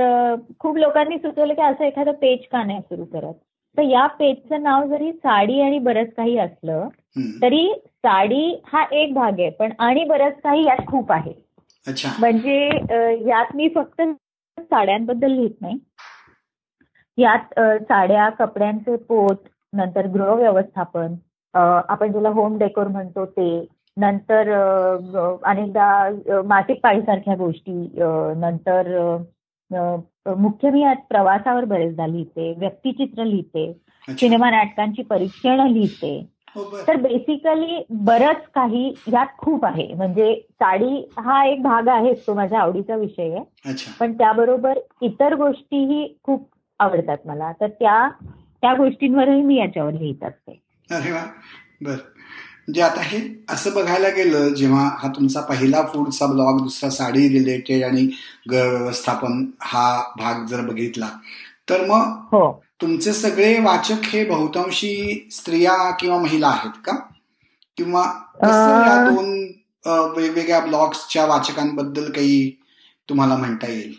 खूप 0.60 0.78
लोकांनी 0.78 1.18
सुचवलं 1.18 1.54
की 1.54 1.62
असं 1.62 1.84
एखादं 1.84 2.12
पेज 2.12 2.40
का 2.52 2.64
नाही 2.64 2.80
सुरू 2.80 3.06
करत. 3.06 3.34
तर 3.78 3.82
या 3.82 4.06
पेजचं 4.08 4.64
नाव 4.64 4.88
जरी 4.88 5.12
साडी 5.12 5.62
आणि 5.62 5.80
बरंच 5.80 6.14
काही 6.18 6.38
असलं 6.38 6.88
तरी 7.42 7.68
साडी 7.86 8.62
हा 8.66 8.84
एक 8.92 9.14
भाग 9.14 9.40
आहे 9.40 9.50
पण 9.50 9.72
आणि 9.80 10.04
बरंच 10.04 10.34
काही 10.44 10.66
यात 10.66 10.86
खूप 10.88 11.12
आहे. 11.12 11.34
म्हणजे 12.20 12.58
यात 13.30 13.56
मी 13.56 13.68
फक्त 13.76 14.02
साड्यांबद्दल 14.58 15.32
लिहित 15.32 15.62
नाही. 15.62 15.78
यात 17.18 17.60
साड्या 17.60 18.30
कपड्यांचे 18.30 18.96
पोत 19.10 19.48
नंतर 19.74 20.08
गृह 20.08 20.34
व्यवस्थापन 20.34 21.14
आपण 21.54 22.12
ज्याला 22.12 22.30
होम 22.30 22.58
डेकोर 22.58 22.88
म्हणतो 22.88 23.26
ते 23.26 23.48
नंतर 23.98 24.52
अनेकदा 25.46 26.42
मासिक 26.46 26.80
पाळीसारख्या 26.84 27.36
गोष्टी 27.36 27.72
नंतर 28.38 28.96
मुख्य 30.38 30.70
मी 30.72 30.82
यात 30.82 30.96
प्रवासावर 31.10 31.66
बरेचदा 31.66 32.08
लिहिते 32.08 32.54
व्यक्तिचित्र 32.58 33.24
लिहिते 33.24 33.72
सिनेमा 34.08 34.50
नाटकांची 34.50 35.02
परीक्षण 35.02 35.68
लिहिते. 35.68 36.18
हो, 36.56 36.64
तर 36.88 36.96
बेसिकली 37.02 37.84
बरंच 38.06 38.42
काही 38.56 38.94
यात 39.14 39.28
खूप 39.38 39.66
आहे. 39.66 39.88
म्हणजे 39.94 40.34
साडी 40.52 41.06
हा 41.20 41.44
एक 41.46 41.62
भाग 41.64 41.88
आहे 41.88 42.14
तो 42.28 42.34
माझ्या 42.34 42.60
आवडीचा 42.60 42.96
विषय 42.96 43.36
आहे. 43.36 43.74
पण 44.00 44.14
त्याबरोबर 44.18 44.80
इतर 45.02 45.36
गोष्टीही 45.36 46.08
खूप 46.24 46.48
आवडतात 46.80 47.28
मला. 47.28 47.52
तर 47.52 47.68
त्या 47.70 48.08
त्या 48.62 48.74
गोष्टींवरही 48.74 49.42
मी 49.42 49.56
याच्यावर 49.58 49.92
लिहित 49.92 50.24
असते 50.24 50.60
अरे 50.90 51.12
वा. 51.12 51.24
बर. 51.82 51.96
म्हणजे 52.66 52.82
आता 52.82 53.02
हे 53.02 53.18
असं 53.50 53.74
बघायला 53.74 54.10
गेलं 54.10 54.54
जेव्हा 54.54 54.84
हा 55.00 55.08
तुमचा 55.08 55.42
पहिला 55.42 55.82
फूडचा 55.84 56.26
ब्लॉग 56.26 56.62
दुसरा 56.62 56.90
साडी 56.90 57.28
रिलेटेड 57.30 57.84
आणि 57.84 58.08
व्यवस्थापन 58.50 59.46
हा 59.62 59.88
भाग 60.18 60.46
जर 60.46 60.62
बघितला 60.62 61.10
तर 61.70 61.86
मग 61.86 62.14
हो. 62.32 62.52
तुमचे 62.82 63.14
सगळे 63.14 63.58
वाचक 63.60 64.06
हे 64.06 64.24
बहुतांशी 64.26 65.28
स्त्रिया 65.32 65.76
किंवा 65.92 66.18
महिला 66.18 66.48
आहेत 66.48 66.80
का? 66.86 66.96
किंवा 67.78 68.02
या 68.44 69.10
दोन 69.10 69.30
वेगवेगळ्या 70.16 70.60
ब्लॉग्सच्या 70.60 71.26
वाचकांबद्दल 71.26 72.10
काही 72.12 72.50
तुम्हाला 73.10 73.36
म्हणता 73.36 73.68
येईल? 73.68 73.94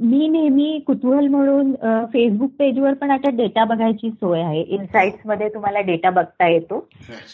मी 0.00 0.28
नेहमी 0.28 0.78
कुतूहल 0.86 1.26
म्हणून 1.28 1.72
फेसबुक 2.12 2.50
पेजवर 2.58 2.94
पण 2.94 3.10
आता 3.10 3.30
डेटा 3.30 3.64
बघायची 3.64 4.10
सोय 4.10 4.40
आहे. 4.42 4.60
इनसाइट्समध्ये 4.60 5.48
तुम्हाला 5.48 5.80
डेटा 5.80 6.10
बघता 6.10 6.46
येतो. 6.48 6.78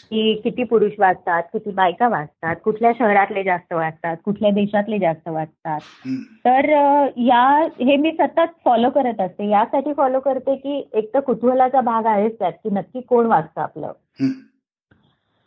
की 0.09 0.33
किती 0.43 0.63
पुरुष 0.63 0.91
वाचतात 0.99 1.43
किती 1.53 1.71
बायका 1.71 2.07
वाचतात 2.07 2.55
कुठल्या 2.63 2.91
शहरातले 2.99 3.43
जास्त 3.43 3.73
वाचतात 3.73 4.17
कुठल्या 4.25 4.51
देशातले 4.51 4.99
जास्त 4.99 5.29
वाचतात. 5.29 5.79
तर 6.45 6.69
या 7.17 7.43
हे 7.79 7.95
मी 7.95 8.11
सतत 8.11 8.59
फॉलो 8.65 8.89
करत 8.89 9.21
असते. 9.21 9.49
यासाठी 9.49 9.93
फॉलो 9.93 10.19
करते 10.19 10.55
की 10.55 10.89
एक 10.93 11.13
तर 11.13 11.19
कुतूहलाचा 11.19 11.81
भाग 11.81 12.05
आहेच 12.05 12.37
त्यात 12.39 12.53
की 12.63 12.69
नक्की 12.69 13.01
कोण 13.01 13.25
वाचतं 13.25 13.61
आपलं. 13.61 13.91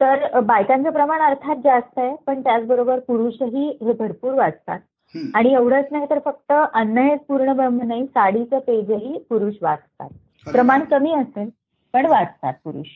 तर 0.00 0.40
बायकांचं 0.40 0.90
प्रमाण 0.90 1.20
अर्थात 1.20 1.56
जास्त 1.64 1.98
आहे 1.98 2.14
पण 2.26 2.40
त्याचबरोबर 2.40 2.98
पुरुषही 2.98 3.68
हे 3.82 3.92
भरपूर 3.92 4.34
वाचतात. 4.34 4.78
आणि 5.34 5.52
एवढंच 5.52 5.84
नाही 5.90 6.06
तर 6.10 6.18
फक्त 6.24 6.52
अन्न 6.74 6.98
हे 6.98 7.16
पूर्ण 7.16 7.52
ब्रह्म 7.52 7.82
नाही 7.82 8.04
साडीचं 8.04 8.58
पेजही 8.58 9.18
पुरुष 9.28 9.54
वाचतात. 9.62 10.08
प्रमाण 10.46 10.84
कमी 10.84 11.12
असेल 11.12 11.48
पण 11.92 12.06
वाचतात 12.06 12.52
पुरुष. 12.64 12.86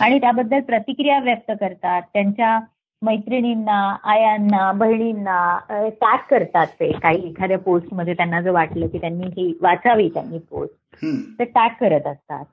आणि 0.00 0.20
त्याबद्दल 0.20 0.60
प्रतिक्रिया 0.60 1.18
व्यक्त 1.18 1.50
करतात 1.60 2.02
त्यांच्या 2.12 2.60
मैत्रिणींना 3.02 3.96
आयांना 4.04 4.72
बहिणींना 4.72 5.58
टॅग 6.00 6.18
करतात 6.30 6.66
ते. 6.66 6.92
काही 6.92 7.28
एखाद्या 7.28 7.58
पोस्टमध्ये 7.58 8.14
त्यांना 8.14 8.40
जर 8.40 8.50
वाटलं 8.50 8.86
की 8.86 8.98
त्यांनी 8.98 9.26
ही 9.26 9.58
वाचावी 9.62 10.08
त्यांनी 10.08 10.38
पोस्ट 10.38 11.04
तर 11.38 11.44
टॅग 11.44 11.68
करत 11.80 12.06
असतात. 12.06 12.44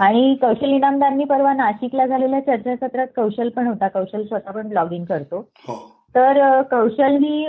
आणि 0.00 0.34
कौशल 0.40 0.70
इनामदारांनी 0.70 1.24
परवा 1.24 1.52
नाशिकला 1.52 2.06
झालेल्या 2.06 2.40
चर्चासत्रात 2.40 3.06
कौशल 3.16 3.48
पण 3.48 3.66
होता. 3.66 3.88
कौशल 3.88 4.26
स्वतः 4.26 4.50
पण 4.50 4.68
ब्लॉगिंग 4.68 5.04
करतो. 5.04 5.48
हो. 5.68 5.93
तर 6.16 6.62
कौशलनी 6.62 7.46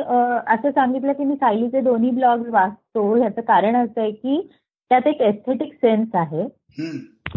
असं 0.47 0.71
सांगितलं 0.71 1.11
की 1.11 1.23
मी 1.23 1.35
सायलीचे 1.35 1.81
दोन्ही 1.81 2.09
ब्लॉग 2.11 2.49
वाचतो. 2.49 3.23
याचं 3.23 3.41
कारण 3.41 3.75
असं 3.75 4.01
आहे 4.01 4.11
की 4.11 4.49
त्यात 4.89 5.07
एक 5.07 5.21
एस्थेटिक 5.21 5.73
सेन्स 5.73 6.09
आहे. 6.13 6.43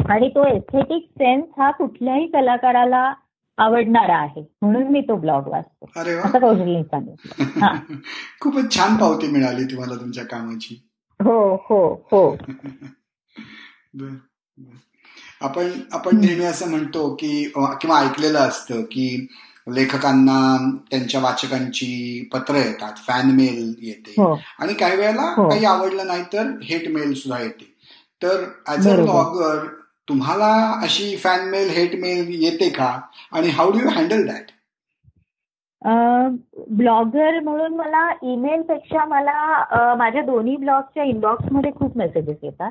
आणि 0.09 0.29
तो 0.29 0.47
एस्थेटिक 0.47 1.09
सेन्स 1.11 1.45
हा 1.59 1.71
कुठल्याही 1.71 2.27
कलाकाराला 2.27 3.15
आवडणारा 3.57 4.17
आहे. 4.17 4.45
म्हणून 4.63 4.83
मी 4.83 5.01
तो 5.01 5.17
ब्लॉग 5.17 5.49
वाचतो. 5.49 5.91
असं 6.27 6.39
कौशलनी 6.39 6.83
सांगितलं. 6.83 7.39
खूपच 8.41 8.77
छान 8.77 8.97
पावती 8.97 9.27
मिळाली 9.27 9.65
तुम्हाला 9.65 9.95
तुमच्या 9.95 10.25
कामाची. 10.25 10.83
हो 11.25 11.55
हो 11.55 12.07
हो. 12.13 12.37
आपण 15.41 15.71
आपण 15.93 16.17
नेहमी 16.17 16.45
असं 16.45 16.71
म्हणतो 16.71 17.15
की 17.15 17.53
किंवा 17.55 18.01
ऐकलेलं 18.01 18.39
असतं 18.39 18.83
की 18.83 19.29
लेखकांना 19.75 20.37
त्यांच्या 20.91 21.21
वाचकांची 21.21 22.29
पत्र 22.33 22.55
येतात 22.55 22.97
फॅन 23.07 23.31
मेल 23.37 23.75
येते. 23.83 24.15
हो. 24.19 24.33
आणि 24.59 24.75
काही 24.75 24.97
वेळेला 24.97 25.33
हो. 25.37 25.49
काही 25.49 25.65
आवडलं 25.65 26.07
नाही 26.07 26.23
तर 26.33 26.51
हेट 26.63 26.89
मेल 26.89 27.13
सुद्धा 27.15 27.43
येते. 27.43 27.73
तर 28.23 28.45
ऍज 28.69 28.89
अ 28.89 28.95
ब्लॉगर 28.97 29.67
तुम्हाला 30.09 30.53
अशी 30.83 31.17
फॅन 31.17 31.49
मेल 31.51 31.69
हेट 31.71 31.95
मेल 32.01 32.27
येते 32.43 32.69
का? 32.69 33.01
आणि 33.33 33.49
how 33.49 33.71
do 33.73 33.79
you 33.79 33.89
handle 33.89 34.27
that 34.27 34.51
blogger 36.71 37.39
म्हणून 37.41 37.75
मला 37.77 38.09
ईमेल 38.23 38.63
पेक्षा 38.63 39.05
मला 39.05 39.95
माझ्या 39.95 40.23
दोन्ही 40.23 40.57
ब्लॉगच्या 40.57 41.05
इनबॉक्समध्ये 41.05 41.71
खूप 41.73 41.97
मेसेजेस 41.97 42.37
येतात. 42.43 42.71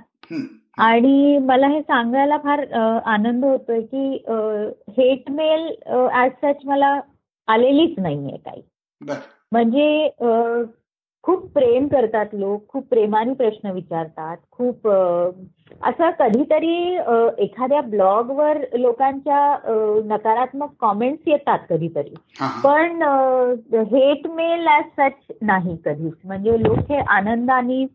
आणि 0.78 1.38
मला 1.38 1.68
हे 1.68 1.82
सांगायला 1.82 2.38
फार 2.38 2.64
आनंद 3.06 3.46
होतोय 3.46 3.82
की 3.82 4.24
हेट 4.98 5.30
मेल 5.32 5.68
ऍज 6.16 6.32
सच 6.44 6.66
मला 6.66 7.00
आलेलीच 7.48 8.00
नाहीये 8.00 8.38
काही. 8.38 8.62
म्हणजे 9.52 10.10
खूप 11.24 11.46
प्रेम 11.54 11.88
करतात 11.88 12.26
लोक 12.34 12.68
खूप 12.68 12.88
प्रेमाने 12.88 13.34
प्रश्न 13.34 13.72
विचारतात 13.72 14.38
खूप 14.52 14.88
असं 14.88 16.10
कधीतरी 16.20 16.76
एखाद्या 17.44 17.82
ब्लॉगवर 17.82 18.58
लोकांच्या 18.74 19.40
नकारात्मक 20.06 20.74
कॉमेंट्स 20.80 21.28
येतात 21.28 21.60
कधीतरी. 21.70 22.14
पण 22.64 23.02
हेट 23.92 24.28
मेल 24.28 24.68
ऍज 24.68 24.86
सच 25.00 25.36
नाही 25.42 25.76
कधीच. 25.86 26.14
म्हणजे 26.26 26.62
लोक 26.64 26.92
हे 26.92 27.00
आनंदाने 27.08 27.86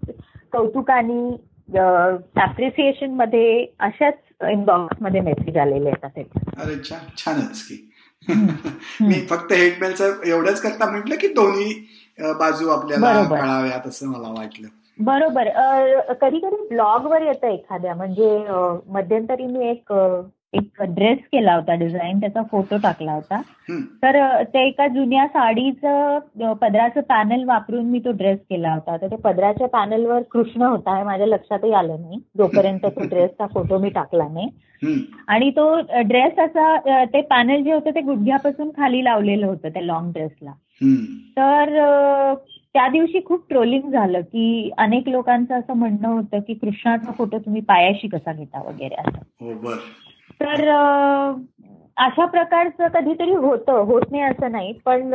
कौतुकाने 0.52 1.36
अप्रिसिएशनमध्ये 1.78 3.66
अशाच 3.80 4.14
इनबॉक्समध्ये 4.50 5.20
मेसेज 5.20 5.56
आलेले 5.56 5.90
आहेत 5.90 6.24
अरे 6.60 6.74
छानच 7.18 7.62
की. 7.68 7.88
मी 9.00 9.14
फक्त 9.14 9.52
हेडमेलचं 9.52 10.12
एवढंच 10.26 10.60
करता 10.60 10.90
म्हटलं 10.90 11.14
की 11.20 11.28
दोन्ही 11.28 11.86
बाजू 12.20 12.68
आपल्याला 12.68 13.24
कळाव्यात 13.24 13.86
असं 13.86 14.06
मला 14.06 14.28
वाटलं. 14.28 14.68
बरोबर. 14.98 15.48
कधी 16.12 16.38
कधी 16.38 16.68
ब्लॉगवर 16.68 17.22
येतं 17.22 17.46
एखाद्या. 17.46 17.94
म्हणजे 17.94 18.44
मध्यंतरी 18.86 19.46
मी 19.46 19.70
एक 19.70 19.92
एक 20.52 20.82
ड्रेस 20.82 21.18
केला 21.32 21.54
होता 21.54 21.74
डिझाईन 21.74 22.20
त्याचा 22.20 22.42
फोटो 22.50 22.76
टाकला 22.76 23.12
होता. 23.12 23.40
तर 24.02 24.42
ते 24.44 24.66
एका 24.66 24.86
जुन्या 24.86 25.26
साडीचं 25.26 26.52
पदराचं 26.60 27.00
पॅनल 27.00 27.44
वापरून 27.44 27.84
मी 27.84 27.98
तो 27.98 28.10
ड्रेस 28.10 28.38
केला 28.50 28.72
होता. 28.72 28.96
तर 28.96 29.06
ते 29.06 29.16
पदराच्या 29.16 29.68
पॅनलवर 29.68 30.22
कृष्ण 30.22 30.62
होता 30.62 30.96
हे 30.96 31.04
माझ्या 31.04 31.26
लक्षातही 31.26 31.72
आलं 31.72 32.00
नाही. 32.00 32.18
जोपर्यंत 32.38 32.86
तो 32.86 33.06
ड्रेसचा 33.08 33.46
फोटो 33.46 33.78
मी 33.78 33.90
टाकला 33.90 34.28
नाही. 34.28 34.48
आणि 35.28 35.50
तो 35.50 35.64
ड्रेस 36.06 36.38
असा 36.38 37.04
ते 37.04 37.20
पॅनल 37.20 37.62
जे 37.62 37.72
होतं 37.72 37.90
ते 37.90 38.00
गुडघ्यापासून 38.00 38.70
खाली 38.76 39.04
लावलेलं 39.04 39.46
होतं 39.46 39.68
त्या 39.68 39.82
लॉंग 39.82 40.12
ड्रेसला 40.12 40.52
तर 41.36 42.34
त्या 42.74 42.88
दिवशी 42.88 43.20
खूप 43.24 43.44
ट्रोलिंग 43.48 43.90
झालं 43.90 44.20
की 44.20 44.70
अनेक 44.78 45.08
लोकांचं 45.08 45.54
असं 45.54 45.72
म्हणणं 45.72 46.08
होतं 46.08 46.40
की 46.40 46.54
कृष्णाचा 46.54 47.12
फोटो 47.12 47.38
तुम्ही 47.38 47.60
पायाशी 47.60 48.08
कसा 48.08 48.32
घेता 48.32 48.62
वगैरे 48.62 48.94
असं. 48.94 49.18
हो, 49.40 49.74
तर 50.42 50.68
अशा 51.96 52.24
प्रकारचं 52.26 52.88
कधीतरी 52.94 53.32
होतं 53.32 53.78
होत 53.86 54.02
नाही 54.10 54.22
असं 54.24 54.52
नाही. 54.52 54.72
पण 54.84 55.10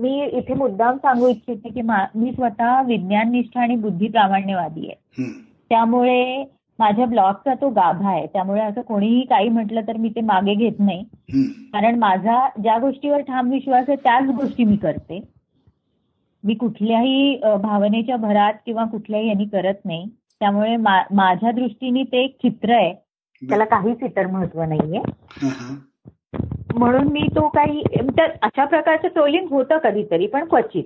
मी 0.00 0.22
इथे 0.24 0.54
मुद्दाम 0.54 0.96
सांगू 0.96 1.28
इच्छिते 1.28 1.68
की 1.70 1.82
मी 1.82 2.32
स्वतः 2.32 2.80
विज्ञाननिष्ठ 2.86 3.56
आणि 3.58 3.76
बुद्धी 3.76 4.08
प्रामाण्यवादी 4.08 4.86
आहे 4.86 5.30
त्यामुळे 5.70 6.44
माझ्या 6.78 7.04
ब्लॉगचा 7.06 7.54
तो 7.54 7.68
गाभा 7.68 8.08
आहे. 8.10 8.26
त्यामुळे 8.26 8.60
असं 8.60 8.80
कोणीही 8.80 9.22
काही 9.26 9.48
म्हटलं 9.48 9.80
तर 9.88 9.96
मी 9.96 10.08
ते 10.16 10.20
मागे 10.20 10.54
घेत 10.54 10.80
नाही. 10.80 11.02
कारण 11.72 11.98
माझा 11.98 12.46
ज्या 12.62 12.78
गोष्टीवर 12.78 13.20
ठाम 13.20 13.50
विश्वास 13.50 13.88
आहे 13.88 13.96
त्याच 13.96 14.30
गोष्टी 14.36 14.64
मी 14.64 14.76
करते. 14.76 15.20
मी 16.44 16.54
कुठल्याही 16.54 17.36
भावनेच्या 17.62 18.16
भरात 18.16 18.54
किंवा 18.66 18.84
कुठल्याही 18.84 19.28
यांनी 19.28 19.44
करत 19.44 19.84
नाही. 19.84 20.06
त्यामुळे 20.40 20.76
माझ्या 20.76 21.50
दृष्टीने 21.50 22.02
ते 22.02 22.24
एक 22.24 22.36
चित्र 22.42 22.72
आहे. 22.72 22.94
त्याला 23.42 23.64
काहीच 23.64 24.02
इतर 24.02 24.26
महत्त्व 24.26 24.62
नाहीये. 24.62 25.00
म्हणून 26.74 27.08
मी 27.12 27.26
तो 27.26 27.48
काही 27.48 27.82
अशा 28.42 28.64
प्रकारचं 28.64 29.08
ट्रोलिंग 29.08 29.46
होतं 29.50 29.78
कधीतरी 29.78 30.26
पण 30.26 30.44
क्वचित. 30.44 30.84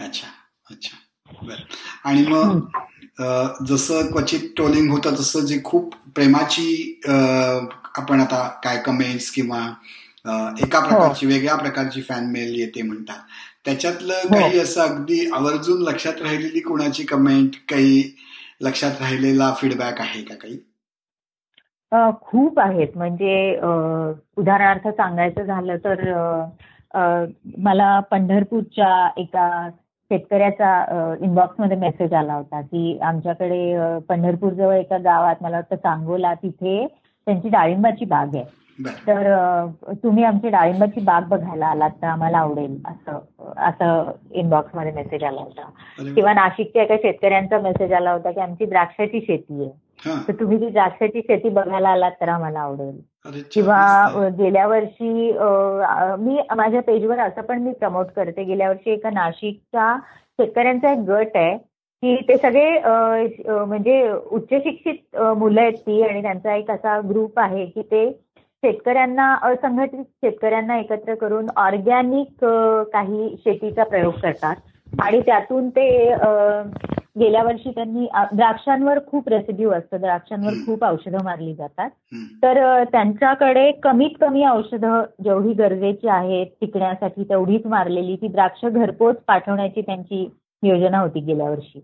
अच्छा 0.00 0.26
अच्छा. 0.70 0.96
आणि 2.04 2.24
मग 2.26 3.64
जसं 3.66 4.10
क्वचित 4.12 4.40
ट्रोलिंग 4.56 4.90
होतं 4.90 5.14
तसं 5.14 5.44
जे 5.46 5.60
खूप 5.64 5.94
प्रेमाची 6.14 7.00
आपण 7.98 8.20
आता 8.20 8.46
काय 8.64 8.78
कमेंट्स 8.82 9.30
किंवा 9.30 9.60
एका 10.62 10.78
हो. 10.78 10.88
प्रकारची 10.88 11.26
वेगळ्या 11.26 11.54
प्रकारची 11.54 12.02
फॅन 12.02 12.30
मेल 12.30 12.54
येते 12.54 12.82
म्हणतात. 12.82 13.18
त्याच्यातलं 13.64 14.14
हो. 14.14 14.34
काही 14.34 14.58
असं 14.58 14.80
अगदी 14.82 15.26
आवर्जून 15.34 15.82
लक्षात 15.82 16.22
राहिलेली 16.22 16.60
कोणाची 16.60 17.02
कमेंट 17.02 17.56
काही 17.68 18.02
लक्षात 18.60 19.00
राहिलेला 19.00 19.52
फीडबॅक 19.60 20.00
आहे 20.00 20.22
का 20.22 20.34
काही? 20.34 20.58
खूप 22.22 22.58
आहेत. 22.60 22.96
म्हणजे 22.96 23.56
उदाहरणार्थ 24.36 24.88
सांगायचं 24.88 25.42
झालं 25.42 25.76
तर 25.84 26.02
मला 27.58 27.98
पंढरपूरच्या 28.10 29.08
एका 29.16 29.68
शेतकऱ्याचा 30.10 31.14
इनबॉक्समध्ये 31.20 31.76
मेसेज 31.76 32.12
आला 32.14 32.34
होता 32.34 32.60
की 32.60 32.98
आमच्याकडे 33.02 33.98
पंढरपूर 34.08 34.52
जवळ 34.52 34.74
एका 34.74 34.98
गावात 34.98 35.42
मला 35.42 35.56
वाटतं 35.56 35.76
सांगोला 35.76 36.34
तिथे 36.34 36.86
त्यांची 36.86 37.48
डाळिंबाची 37.48 38.04
बाग 38.04 38.34
आहे. 38.34 38.44
तर 39.06 39.66
तुम्ही 40.02 40.24
आमची 40.24 40.48
डाळिंबाची 40.48 41.00
बाग 41.00 41.28
बघायला 41.28 41.66
आलात 41.66 41.90
तर 42.02 42.06
आम्हाला 42.06 42.38
आवडेल 42.38 42.76
असं 42.86 43.18
असं 43.68 44.10
इनबॉक्समध्ये 44.32 44.92
मेसेज 44.92 45.24
आला 45.24 45.40
होता. 45.40 45.68
किंवा 46.14 46.32
नाशिकच्या 46.32 46.82
एका 46.82 46.96
शेतकऱ्यांचा 47.02 47.58
मेसेज 47.58 47.92
आला 47.92 48.12
होता 48.12 48.30
की 48.30 48.40
आमची 48.40 48.66
द्राक्षाची 48.66 49.20
शेती 49.20 49.62
आहे. 49.62 49.70
तर 50.06 50.32
तुम्ही 50.40 50.60
ती 50.60 50.68
द्राक्षाची 50.70 51.20
शेती 51.20 51.48
बघायला 51.48 51.88
आलात 51.88 52.12
तर 52.20 52.28
आम्हाला 52.28 52.60
आवडेल. 52.60 53.42
किंवा 53.52 54.28
गेल्या 54.38 54.66
वर्षी 54.66 55.30
मी 56.18 56.38
माझ्या 56.56 56.82
पेजवर 56.82 57.18
असं 57.20 57.42
पण 57.42 57.62
मी 57.62 57.72
प्रमोट 57.72 58.06
करते. 58.16 58.44
गेल्या 58.44 58.68
वर्षी 58.68 58.90
एका 58.90 59.10
नाशिकच्या 59.10 59.96
शेतकऱ्यांचा 60.38 60.92
एक 60.92 60.98
गट 61.08 61.36
आहे 61.36 61.56
की 61.56 62.16
ते 62.28 62.36
सगळे 62.36 62.78
म्हणजे 63.64 64.02
उच्च 64.10 64.54
शिक्षित 64.54 65.16
मुलं 65.36 65.60
आहेत 65.60 65.78
ती 65.78 66.02
आणि 66.02 66.22
त्यांचा 66.22 66.54
एक 66.54 66.70
असा 66.70 67.00
ग्रुप 67.10 67.38
आहे 67.40 67.64
की 67.66 67.82
ते 67.82 68.10
शेतकऱ्यांना 68.62 69.32
असंघटित 69.42 70.02
शेतकऱ्यांना 70.02 70.78
एकत्र 70.78 71.14
करून 71.14 71.48
ऑर्गॅनिक 71.56 72.44
काही 72.92 73.34
शेतीचा 73.44 73.84
प्रयोग 73.84 74.12
करतात. 74.22 74.56
आणि 75.02 75.20
त्यातून 75.20 75.68
ते 75.68 75.88
गेल्या 77.16 77.42
वर्षी 77.42 77.70
त्यांनी 77.70 78.06
द्राक्षांवर 78.32 78.98
खूप 79.06 79.28
रेसिड्यू 79.28 79.70
असतं. 79.70 80.00
द्राक्षांवर 80.00 80.52
खूप 80.66 80.84
औषधं 80.84 81.24
मारली 81.24 81.54
जातात. 81.54 81.90
तर 82.42 82.84
त्यांच्याकडे 82.84 83.70
कमीत 83.72 84.16
कमी 84.20 84.44
औषधं 84.46 85.02
जेवढी 85.24 85.52
गरजेची 85.52 86.08
आहेत 86.08 86.46
टिकण्यासाठी 86.60 87.24
तेवढीच 87.24 87.66
मारलेली 87.66 88.16
ती 88.16 88.28
द्राक्ष 88.28 88.64
घरपोच 88.64 89.16
पाठवण्याची 89.26 89.80
त्यांची 89.80 90.28
योजना 90.62 91.00
होती 91.00 91.20
गेल्या 91.20 91.50
वर्षी. 91.50 91.80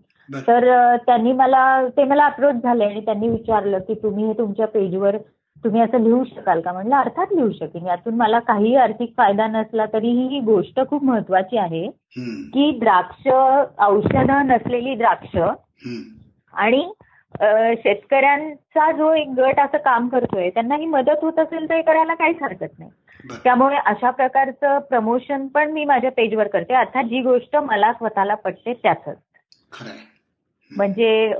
तर 0.47 0.95
त्यांनी 0.95 1.31
मला 1.31 1.87
ते 1.97 2.03
मला 2.03 2.25
अप्रोच 2.25 2.55
झाले 2.55 2.83
आणि 2.83 2.99
त्यांनी 2.99 3.29
विचारलं 3.29 3.79
की 3.79 3.93
तुम्ही 3.93 4.25
हे 4.25 4.33
तुमच्या 4.33 4.67
पेजवर 4.67 5.17
तुम्ही 5.63 5.81
असं 5.81 6.03
लिहू 6.03 6.23
शकाल 6.25 6.61
का? 6.61 6.71
म्हटलं 6.73 6.95
अर्थात 6.95 7.33
लिहू 7.33 7.51
शकेन. 7.51 7.85
यातून 7.87 8.15
मला 8.15 8.39
काही 8.39 8.75
आर्थिक 8.75 9.13
फायदा 9.17 9.47
नसला 9.47 9.85
तरीही 9.93 10.27
ही 10.27 10.39
गोष्ट 10.45 10.79
खूप 10.89 11.03
महत्वाची 11.03 11.57
आहे 11.57 11.87
की 12.53 12.71
द्राक्ष 12.79 13.27
औषधं 13.79 14.47
नसलेली 14.47 14.95
द्राक्ष 14.95 15.37
आणि 16.53 16.89
शेतकऱ्यांचा 17.83 18.91
जो 18.91 19.11
एक 19.13 19.27
गट 19.37 19.59
असं 19.59 19.77
काम 19.77 20.07
करतोय 20.09 20.49
त्यांना 20.49 20.75
ही 20.75 20.85
मदत 20.85 21.21
होत 21.21 21.39
असेल 21.39 21.69
तर 21.69 21.75
हे 21.75 21.81
करायला 21.81 22.13
काहीच 22.13 22.41
हरकत 22.43 22.79
नाही. 22.79 22.91
त्यामुळे 23.43 23.77
अशा 23.85 24.09
प्रकारचं 24.09 24.77
प्रमोशन 24.79 25.47
पण 25.47 25.71
मी 25.71 25.85
माझ्या 25.85 26.11
पेजवर 26.11 26.47
करते. 26.47 26.73
अर्थात 26.73 27.03
जी 27.03 27.21
गोष्ट 27.21 27.55
मला 27.55 27.91
स्वतःला 27.93 28.35
पटते 28.35 28.73
त्याच 28.73 29.07
म्हणजे 30.71 31.33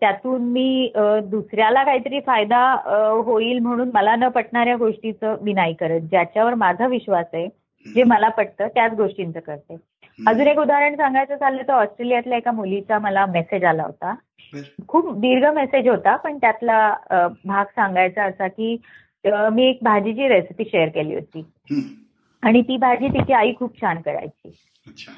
त्यातून 0.00 0.42
मी 0.42 0.92
दुसऱ्याला 1.24 1.82
काहीतरी 1.84 2.20
फायदा 2.26 2.60
होईल 3.24 3.58
म्हणून 3.58 3.90
मला 3.94 4.14
न 4.16 4.28
पटणाऱ्या 4.28 4.76
गोष्टीचं 4.76 5.36
मी 5.42 5.52
नाही 5.52 5.74
करत. 5.74 6.00
ज्याच्यावर 6.00 6.54
माझा 6.54 6.86
विश्वास 6.86 7.26
आहे 7.32 7.46
जे 7.86 8.02
मला 8.02 8.28
पटतं 8.28 8.68
त्याच 8.68 8.92
गोष्टींचं 8.92 9.40
करते. 9.40 9.76
अजून 10.18 10.46
एक 10.46 10.58
उदाहरण 10.58 10.96
सांगायचं 10.96 11.36
झालं 11.36 11.62
तर 11.68 11.72
ऑस्ट्रेलियातल्या 11.72 12.38
एका 12.38 12.52
मुलीचा 12.52 12.98
मला 12.98 13.26
मेसेज 13.26 13.64
आला 13.64 13.82
होता. 13.82 14.14
खूप 14.88 15.12
दीर्घ 15.20 15.46
मेसेज 15.54 15.88
होता 15.88 16.16
पण 16.16 16.36
त्यातला 16.38 16.94
भाग 17.44 17.64
सांगायचा 17.64 18.24
असा 18.24 18.48
की 18.48 18.76
मी 19.24 19.64
एक 19.64 19.78
भाजीची 19.82 20.28
रेसिपी 20.28 20.64
शेअर 20.64 20.88
केली 20.88 21.14
होती. 21.14 21.44
आणि 22.42 22.60
ती 22.62 22.76
भाजी 22.76 23.08
तिची 23.08 23.32
आई 23.32 23.52
खूप 23.58 23.80
छान 23.80 24.00
करायची. 24.00 24.50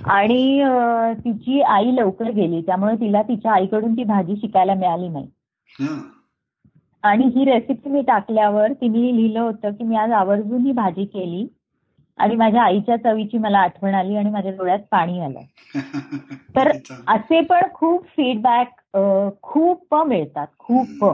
आणि 0.05 0.65
तिची 1.25 1.61
आई 1.61 1.97
लवकर 1.97 2.31
गेली 2.31 2.61
त्यामुळे 2.61 2.95
तिला 2.95 3.23
तिच्या 3.23 3.53
आईकडून 3.53 3.97
ती 3.97 4.05
भाजी 4.05 4.37
शिकायला 4.37 4.75
मिळाली 4.75 5.09
नाही. 5.09 5.29
आणि 7.03 7.25
ही 7.25 7.45
रेसिपी 7.45 7.91
मी 7.91 8.03
टाकल्यावर 8.03 8.73
तिने 8.73 9.17
लिहिलं 9.17 9.41
होतं 9.41 9.71
की 9.71 9.85
मी 9.85 9.97
आज 9.97 10.13
आवर्जून 10.13 10.67
ही 10.67 10.73
भाजी 10.73 11.05
केली 11.05 11.47
आणि 12.19 12.37
माझ्या 12.37 12.63
आईच्या 12.63 12.97
चवीची 12.97 13.39
मला 13.39 13.59
आठवण 13.59 13.95
आली 13.95 14.17
आणि 14.17 14.31
माझ्या 14.31 14.53
डोळ्यात 14.53 14.79
पाणी 14.91 15.21
आलं. 15.21 15.41
तर 16.57 16.71
असे 17.07 17.41
पण 17.41 17.61
खूप 17.75 18.07
फीडबॅक 18.07 18.97
खूप 19.43 19.95
मिळतात 19.95 20.47
खूप. 20.59 21.05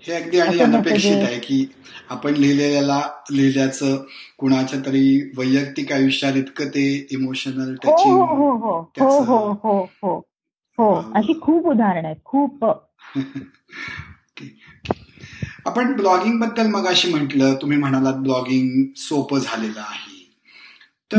हे 0.00 0.12
अगदी 0.12 0.38
आणि 0.38 0.60
अनपेक्षित 0.60 1.16
आहे 1.16 1.38
की 1.38 1.66
आपण 2.08 2.34
लिहिलेल्याला 2.34 3.02
लिहिल्याचं 3.30 4.04
कुणाच्या 4.38 4.80
तरी 4.86 5.30
वैयक्तिक 5.36 5.92
आयुष्यात 5.92 6.32
इतकं 6.32 6.68
ते 6.68 7.06
इमोशनल 7.10 7.74
हो 7.86 7.96
हो 8.24 8.50
हो 8.56 8.80
हो 9.00 9.52
हो 9.52 9.88
हो 10.02 10.18
हो 10.78 10.94
अशी 11.14 11.38
खूप 11.42 11.66
उदाहरण 11.66 12.04
आहेत 12.04 12.16
खूप. 12.24 12.64
आपण 15.66 15.92
ब्लॉगिंगबद्दल 15.92 16.66
मग 16.66 16.86
अशी 16.86 17.10
म्हटलं 17.10 17.54
तुम्ही 17.54 17.78
म्हणालात 17.78 18.14
ब्लॉगिंग 18.14 18.84
सोपं 18.96 19.38
झालेलं 19.38 19.80
आहे. 19.80 20.16
तर 21.12 21.18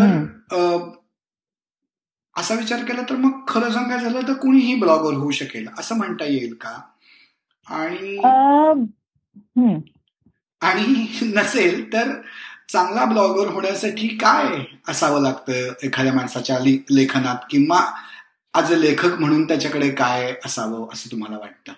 असा 2.35 2.55
विचार 2.55 2.83
केला 2.83 3.01
तर 3.01 3.15
मग 3.15 3.31
खरं 3.47 3.71
सांगायचं 3.71 4.09
झालं 4.09 4.27
तर 4.27 4.33
कुणीही 4.33 4.75
ब्लॉगर 4.75 5.13
होऊ 5.13 5.31
शकेल 5.31 5.67
असं 5.79 5.95
म्हणता 5.95 6.25
येईल 6.25 6.53
का? 6.53 6.81
आणि 7.69 8.17
आणि 10.61 11.07
नसेल 11.35 11.93
तर 11.93 12.11
चांगला 12.69 13.05
ब्लॉगर 13.05 13.47
होण्यासाठी 13.47 14.07
काय 14.07 14.45
असावं 14.89 15.21
लागतं 15.21 15.73
एखाद्या 15.83 16.13
माणसाच्या 16.13 16.57
लेखनात 16.91 17.45
किंवा 17.49 17.79
आज 18.53 18.71
लेखक 18.73 19.19
म्हणून 19.19 19.47
त्याच्याकडे 19.47 19.89
काय 19.89 20.33
असावं 20.45 20.87
असं 20.93 21.11
तुम्हाला 21.11 21.37
वाटतं? 21.37 21.73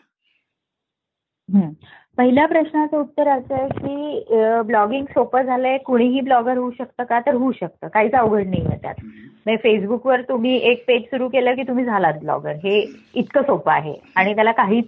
पहिल्या 2.17 2.45
प्रश्नाचं 2.45 2.97
उत्तर 2.97 3.27
असं 3.27 3.53
आहे 3.55 3.67
की 3.69 4.23
ब्लॉगिंग 4.61 5.05
सोपं 5.05 5.41
झालंय 5.41 5.77
कुणीही 5.77 6.21
ब्लॉगर 6.21 6.57
होऊ 6.57 6.71
शकतं 6.71 7.03
का? 7.03 7.19
तर 7.19 7.33
होऊ 7.33 7.51
शकतं. 7.51 7.87
काहीच 7.87 8.13
अवघड 8.13 8.47
नाही 8.47 8.65
आहे 8.65 8.77
त्यात. 8.81 8.95
म्हणजे 9.03 9.57
फेसबुकवर 9.57 10.21
तुम्ही 10.21 10.55
एक 10.71 10.83
पेज 10.87 11.03
सुरू 11.03 11.29
केलं 11.29 11.55
की 11.55 11.63
तुम्ही 11.63 11.85
झालात 11.85 12.13
ब्लॉगर. 12.13 12.55
हे 12.63 12.79
इतकं 13.13 13.41
सोपं 13.41 13.71
आहे. 13.71 13.93
आणि 14.15 14.35
त्याला 14.35 14.51
काहीच 14.51 14.85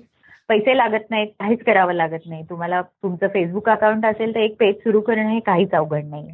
पैसे 0.50 0.76
लागत 0.78 1.10
नाहीत 1.10 1.28
काहीच 1.40 1.64
करावं 1.64 1.94
लागत 1.94 2.26
नाही. 2.26 2.44
तुम्हाला 2.50 2.82
तुमचं 2.82 3.28
फेसबुक 3.28 3.70
अकाउंट 3.70 4.06
असेल 4.06 4.34
तर 4.36 4.40
एक 4.40 4.56
पेज 4.60 4.76
सुरू 4.76 5.02
करणं 5.02 5.30
हे 5.30 5.40
काहीच 5.40 5.72
अवघड 5.72 6.06
नाही. 6.06 6.32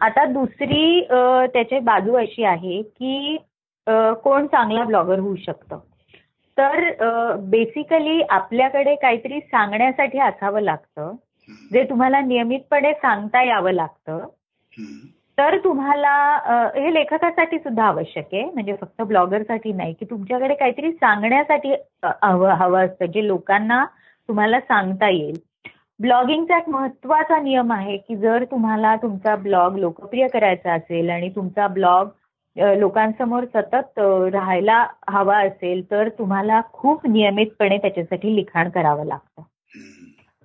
आता 0.00 0.24
दुसरी 0.24 1.00
त्याची 1.52 1.78
बाजू 1.78 2.14
अशी 2.14 2.44
आहे 2.44 2.82
की 2.82 3.36
कोण 4.24 4.46
चांगला 4.46 4.84
ब्लॉगर 4.84 5.18
होऊ 5.18 5.36
शकतं? 5.36 5.78
तर 6.58 6.90
बेसिकली 7.40 8.20
आपल्याकडे 8.30 8.94
काहीतरी 8.94 9.40
सांगण्यासाठी 9.40 10.18
असावं 10.18 10.60
लागतं. 10.60 11.12
जे 11.72 11.84
तुम्हाला 11.84 12.20
नियमितपणे 12.20 12.92
सांगता 12.92 13.42
यावं 13.42 13.72
लागतं. 13.72 14.26
तर 15.40 15.56
तुम्हाला 15.58 16.10
हे 16.76 16.92
लेखकासाठी 16.94 17.58
सुद्धा 17.58 17.84
आवश्यक 17.84 18.26
आहे. 18.32 18.44
म्हणजे 18.44 18.74
फक्त 18.80 19.02
ब्लॉगरसाठी 19.02 19.72
नाही 19.72 19.92
की 19.92 20.04
तुमच्याकडे 20.10 20.54
काहीतरी 20.54 20.90
सांगण्यासाठी 20.92 21.74
हवं 22.22 22.50
हवं 22.50 22.84
असतं 22.86 23.06
जे 23.06 23.26
लोकांना 23.26 23.84
तुम्हाला 24.28 24.60
सांगता 24.60 25.08
येईल. 25.08 25.38
ब्लॉगिंगचा 26.00 26.58
एक 26.58 26.68
महत्त्वाचा 26.68 27.40
नियम 27.40 27.72
आहे 27.72 27.96
की 27.96 28.16
जर 28.16 28.44
तुम्हाला 28.44 28.94
तुमचा 28.96 29.36
ब्लॉग 29.36 29.76
लोकप्रिय 29.76 30.26
करायचा 30.28 30.72
असेल 30.72 31.10
आणि 31.10 31.30
तुमचा 31.30 31.66
ब्लॉग 31.68 32.08
लोकांसमोर 32.56 33.44
सतत 33.44 33.98
राहायला 34.32 34.86
हवा 35.08 35.38
असेल 35.38 35.90
तर 35.90 36.08
तुम्हाला 36.08 36.60
खूप 36.72 37.06
नियमितपणे 37.06 37.78
त्याच्यासाठी 37.78 38.36
लिखाण 38.36 38.68
करावं 38.68 39.04
लागतं. 39.04 39.42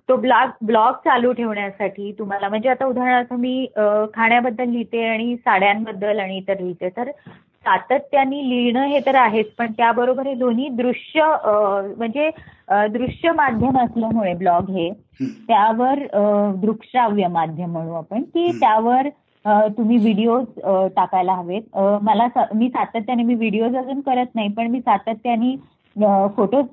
तो 0.10 0.16
ब्लॉग 0.18 0.50
ब्लॉग 0.66 0.94
चालू 1.06 1.32
ठेवण्यासाठी 1.34 2.12
तुम्हाला 2.20 2.50
म्हणजे 2.50 2.70
आता 2.70 2.86
उदाहरणार्थ 2.86 3.34
मी 3.34 3.66
खाण्याबद्दल 4.14 4.70
लिहिते 4.70 5.04
आणि 5.06 5.36
साड्यांबद्दल 5.36 6.20
आणि 6.20 6.38
इतर 6.38 6.60
लिहिते 6.60 6.90
तर 6.98 7.12
सातत्याने 7.66 8.38
लिहिणं 8.50 8.86
हे 8.88 9.00
तर 9.06 9.16
आहेच 9.16 9.46
पण 9.58 9.72
त्याबरोबर 9.78 10.28
हे 10.28 10.34
दोन्ही 10.34 10.68
दृश्य 10.70 11.26
म्हणजे 11.98 12.30
दृश्य 12.94 13.32
माध्यम 13.36 13.78
असल्यामुळे 13.80 14.34
ब्लॉग 14.34 14.70
हे 14.72 14.90
त्यावर 15.22 16.00
दृकश्राव्य 16.62 17.28
माध्यम 17.28 17.72
म्हणू 17.72 17.94
आपण 17.94 18.22
की 18.24 18.52
त्यावर 18.60 19.08
तुम्ही 19.78 19.98
व्हिडिओज 19.98 20.46
टाकायला 20.96 21.34
हवेत. 21.34 21.62
मला 22.02 22.28
मी 22.56 22.70
सातत्याने 22.70 23.24
मी 23.24 23.36
व्हिडिओज 23.36 23.76
अजून 23.78 24.00
करत 24.02 24.36
नाही 24.36 24.50
पण 24.54 24.68
मी 24.72 24.80
सातत्याने 24.80 25.56
फोटोज 26.36 26.66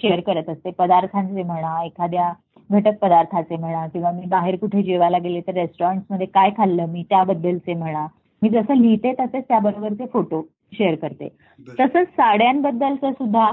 शेअर 0.00 0.20
करत 0.26 0.48
असते. 0.48 0.70
पदार्थांचे 0.70 1.42
म्हणा 1.42 1.82
एखाद्या 1.84 2.32
घटक 2.70 2.98
पदार्थाचे 3.02 3.56
म्हणा 3.56 3.86
किंवा 3.86 4.10
मी 4.12 4.26
बाहेर 4.28 4.56
कुठे 4.56 4.82
जेवायला 4.82 5.18
गेले 5.18 5.40
तर 5.40 5.52
रेस्टॉरंटमध्ये 5.52 6.26
काय 6.26 6.50
खाल्लं 6.56 6.86
मी 6.86 7.02
त्याबद्दलचे 7.02 7.74
म्हणा. 7.74 8.06
मी 8.42 8.48
जसं 8.48 8.76
लिहिते 8.76 9.12
तसेच 9.12 9.44
त्याबरोबरचे 9.48 10.06
फोटो 10.12 10.42
शेअर 10.72 10.94
करते. 10.94 11.28
तसंच 11.68 12.08
साड्यांबद्दलचं 12.08 13.12
सुद्धा 13.12 13.50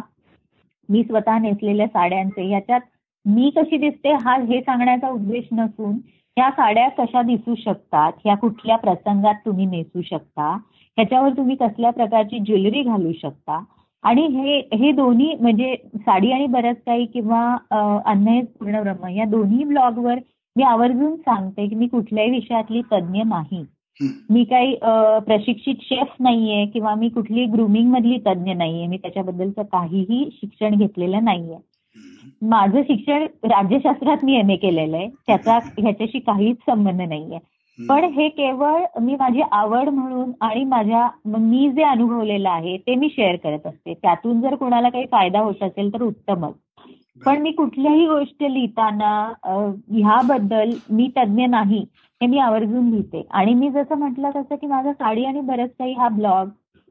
मी 0.90 1.04
स्वतः 1.04 1.38
नेसलेल्या 1.40 1.88
साड्यांचे 1.88 2.48
ह्याच्यात 2.48 2.82
मी 3.26 3.50
कशी 3.56 3.78
दिसते 3.78 4.12
हा 4.24 4.36
हे 4.50 4.60
सांगण्याचा 4.62 5.10
उद्देश 5.10 5.48
नसून 5.52 5.98
ह्या 6.38 6.50
साड्या 6.52 6.88
कशा 6.98 7.22
दिसू 7.22 7.56
शकतात 7.56 8.12
ह्या 8.26 8.36
कुठल्या 8.38 8.76
प्रसंगात 8.76 9.36
तुम्ही 9.46 9.66
नेसू 9.66 10.02
शकता 10.02 10.50
ह्याच्यावर 10.98 11.30
तुम्ही 11.30 11.56
कसल्या 11.56 11.92
प्रकारची 11.92 12.40
ज्वेलरी 12.40 12.82
घालू 12.82 13.12
शकता 13.12 13.60
आणि 14.06 14.22
हे 14.22 14.58
हे 14.74 14.92
दोन्ही 14.92 15.34
म्हणजे 15.40 15.76
साडी 15.96 16.32
आणि 16.32 16.46
बरंच 16.48 16.78
काही 16.86 17.06
किंवा 17.06 17.44
अन्य 18.06 18.42
पूर्ण 18.60 18.82
ब्रह्म 18.82 19.08
या 19.08 19.26
दोन्ही 19.26 19.64
ब्लॉगवर 19.64 20.20
मी 20.56 20.64
आवर्जून 20.64 21.16
सांगते 21.16 21.68
की 21.68 21.76
मी 21.76 21.88
कुठल्याही 21.88 22.30
विषयातली 22.32 22.82
तज्ज्ञ 22.92 23.24
नाही. 23.26 23.64
मी 24.30 24.44
काही 24.44 24.76
प्रशिक्षित 25.26 25.76
शेफ 25.82 26.14
नाहीये 26.20 26.66
किंवा 26.66 26.94
मी 26.96 27.10
कुठली 27.10 27.46
ग्रुमिंग 27.46 27.92
मधली 27.92 28.18
तज्ज्ञ 28.28 28.54
नाहीये. 28.54 28.88
मी 28.88 28.98
त्याच्याबद्दलचं 28.98 29.64
काहीही 29.64 30.30
शिक्षण 30.34 30.76
घेतलेलं 30.76 31.24
नाहीये. 31.24 31.58
माझं 32.42 32.82
शिक्षण 32.82 33.26
राज्यशास्त्रात 33.44 34.24
मी 34.24 34.38
एम 34.40 34.50
ए 34.50 34.56
केलेलं 34.56 34.98
आहे. 34.98 35.08
त्याचा 35.28 35.58
ह्याच्याशी 35.78 36.20
काहीच 36.20 36.58
संबंध 36.70 37.02
नाहीये. 37.02 37.40
पण 37.80 38.04
हे 38.14 38.28
केवळ 38.30 38.84
मी 39.02 39.16
माझी 39.20 39.42
आवड 39.52 39.90
म्हणून 39.90 40.32
आणि 40.42 40.64
माझ्या 40.66 41.08
मी 41.28 41.70
जे 41.72 41.84
अनुभवलेलं 41.84 42.50
आहे 42.50 42.78
ते 42.78 42.96
मी 42.96 43.10
शेअर 43.10 43.36
करत 43.36 43.68
असते. 43.68 43.94
त्यातून 43.94 44.42
जर 44.42 44.56
कोणाला 44.56 44.90
काही 44.90 45.06
फायदा 45.12 45.40
होत 45.40 45.64
असेल 45.64 45.94
तर 45.94 46.02
उत्तमच. 46.04 46.54
पण 47.22 47.42
मी 47.42 47.52
कुठल्याही 47.52 48.06
गोष्ट 48.08 48.44
लिहिताना 48.44 49.12
ह्याबद्दल 49.46 50.72
मी 50.90 51.10
तज्ज्ञ 51.18 51.46
नाही 51.48 51.86
हे 52.22 52.28
मी 52.28 52.40
आवर्जून 52.40 52.90
लिहिते. 52.90 53.24
आणि 53.32 53.54
मी 53.54 53.70
जसं 53.72 53.98
म्हटलं 54.00 54.30
तसं 54.36 54.56
की 54.56 54.68
माझा 54.68 54.94
साडी 54.94 55.26
आणि 55.26 55.42
बरंच 55.42 55.70
काही 55.80 55.94
हा 55.94 56.08
ब्लॉग 56.10 56.48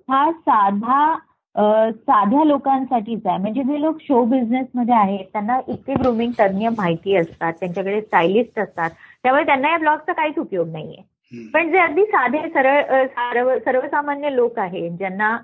हा 0.08 0.30
साधा 0.32 1.14
साध्या 1.54 2.44
लोकांसाठीच 2.44 3.26
आहे. 3.26 3.38
म्हणजे 3.38 3.62
जे 3.62 3.80
लोक 3.80 4.00
शो 4.02 4.24
बिझनेसमध्ये 4.24 4.94
आहेत 4.94 5.24
त्यांना 5.32 5.58
इतके 5.68 5.94
ग्रुमिंग 5.94 6.32
तज्ज्ञ 6.40 6.68
माहिती 6.78 7.16
असतात 7.16 7.52
त्यांच्याकडे 7.60 8.00
स्टायलिस्ट 8.00 8.58
असतात 8.58 8.90
त्यामुळे 9.24 9.44
त्यांना 9.46 9.70
या 9.70 9.78
ब्लॉगचा 9.78 10.12
काहीच 10.12 10.38
उपयोग 10.38 10.68
नाहीये. 10.72 11.02
पण 11.54 11.70
जे 11.70 11.78
अगदी 11.78 12.04
साधे 12.06 12.38
सरळ 12.54 13.56
सर्वसामान्य 13.64 14.34
लोक 14.34 14.58
आहेत 14.58 14.90
ज्यांना 14.98 15.36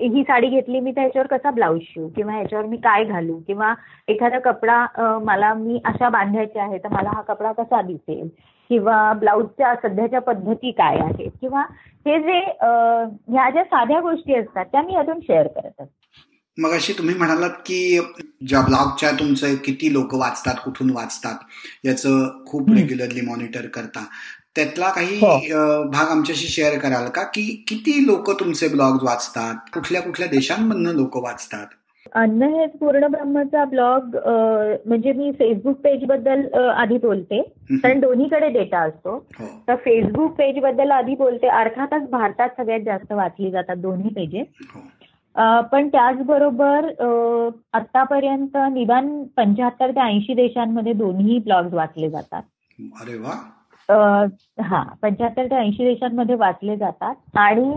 ही 0.00 0.22
साडी 0.22 0.46
घेतली 0.48 0.80
मी 0.80 0.90
त्याच्यावर 0.92 1.26
कसा 1.26 1.50
ब्लाऊज 1.50 1.80
शिवू? 1.84 2.08
किंवा 2.16 2.32
ह्याच्यावर 2.32 2.66
मी 2.66 2.76
काय 2.84 3.04
घालू? 3.04 3.38
किंवा 3.46 3.72
एखादा 4.08 4.38
कपडा 4.44 4.84
मला 5.24 5.52
मी 5.54 5.80
अशा 5.84 6.08
बांधायचे 6.08 6.58
आहे 6.60 6.78
तर 6.78 6.88
मला 6.92 7.10
हा 7.14 7.22
कपडा 7.28 7.52
कसा 7.52 7.80
दिसेल? 7.82 8.28
किंवा 8.70 9.12
ब्लाऊजच्या 9.20 9.74
सध्याच्या 9.82 10.20
पद्धती 10.20 10.70
काय 10.70 10.98
आहेत? 11.00 11.30
किंवा 11.40 11.62
हे 12.06 12.18
जे 12.22 12.38
ह्या 12.38 13.50
ज्या 13.50 13.64
साध्या 13.64 14.00
गोष्टी 14.00 14.34
असतात 14.34 14.64
त्या 14.72 14.82
मी 14.82 14.94
अजून 14.96 15.20
शेअर 15.20 15.46
करत 15.46 15.80
असते. 15.80 16.28
मग 16.60 16.70
अशी 16.70 16.92
तुम्ही 16.92 17.14
म्हणालात 17.14 17.50
की 17.66 18.00
ज्या 18.48 18.60
ब्लॉगच्या 18.60 19.10
तुमचं 19.10 19.54
किती 19.54 19.92
लोक 19.92 20.14
वाचतात 20.14 20.54
कुठून 20.64 20.90
वाचतात 20.90 21.34
याचं 21.84 22.44
खूप 22.46 22.70
रेग्युलरली 22.70 23.20
मॉनिटर 23.20 23.66
करता. 23.66 24.04
त्यातला 24.56 24.88
काही 24.90 25.16
हो. 25.16 25.88
भाग 25.90 26.08
आमच्याशी 26.08 26.46
शेअर 26.46 26.78
कराल 26.78 27.08
का? 27.08 27.22
की 27.22 27.64
किती 27.68 28.06
लोक 28.06 28.30
तुमचे 28.40 28.68
ब्लॉग 28.68 29.02
वाचतात? 29.02 29.54
कुठल्या 29.74 30.02
कुठल्या 30.02 30.28
देशांमधनं 30.28 30.92
लोक 30.92 31.16
वाचतात? 31.16 31.66
अन्न 32.14 32.42
हे 32.42 32.66
पूर्ण 32.66 33.06
ब्रह्मचा 33.06 33.64
ब्लॉग 33.64 34.16
म्हणजे 34.86 35.12
मी 35.12 35.30
फेसबुक 35.32 35.76
पेजबद्दल 35.76 36.46
आधी 36.54 36.96
बोलते. 36.98 37.42
कारण 37.72 38.00
दोन्हीकडे 38.00 38.48
डेटा 38.48 38.78
असतो. 38.78 39.26
हो. 39.38 39.46
तर 39.68 39.74
फेसबुक 39.76 40.32
पेजबद्दल 40.32 40.90
आधी 40.90 41.14
बोलते. 41.14 41.48
अर्थातच 41.48 42.08
भारतात 42.10 42.48
सगळ्यात 42.56 42.80
जास्त 42.80 43.12
वाचली 43.12 43.50
जातात 43.50 43.76
दोन्ही 43.76 44.10
पेजेस. 44.10 44.46
पण 45.72 45.88
त्याचबरोबर 45.88 46.88
आतापर्यंत 47.72 48.56
निदान 48.72 49.22
पंच्याहत्तर 49.36 49.90
ते 49.90 50.00
ऐंशी 50.00 50.34
देशांमध्ये 50.34 50.92
दोन्ही 50.92 51.38
ब्लॉग 51.38 51.74
वाचले 51.74 52.10
जातात. 52.10 52.42
अरे 53.02 53.16
वा. 53.18 53.34
हा 54.62 54.82
पंच्याहत्तर 55.02 55.46
ते 55.46 55.56
ऐंशी 55.56 55.84
देशांमध्ये 55.84 56.34
वाचले 56.34 56.76
जातात. 56.76 57.14
आणि 57.36 57.74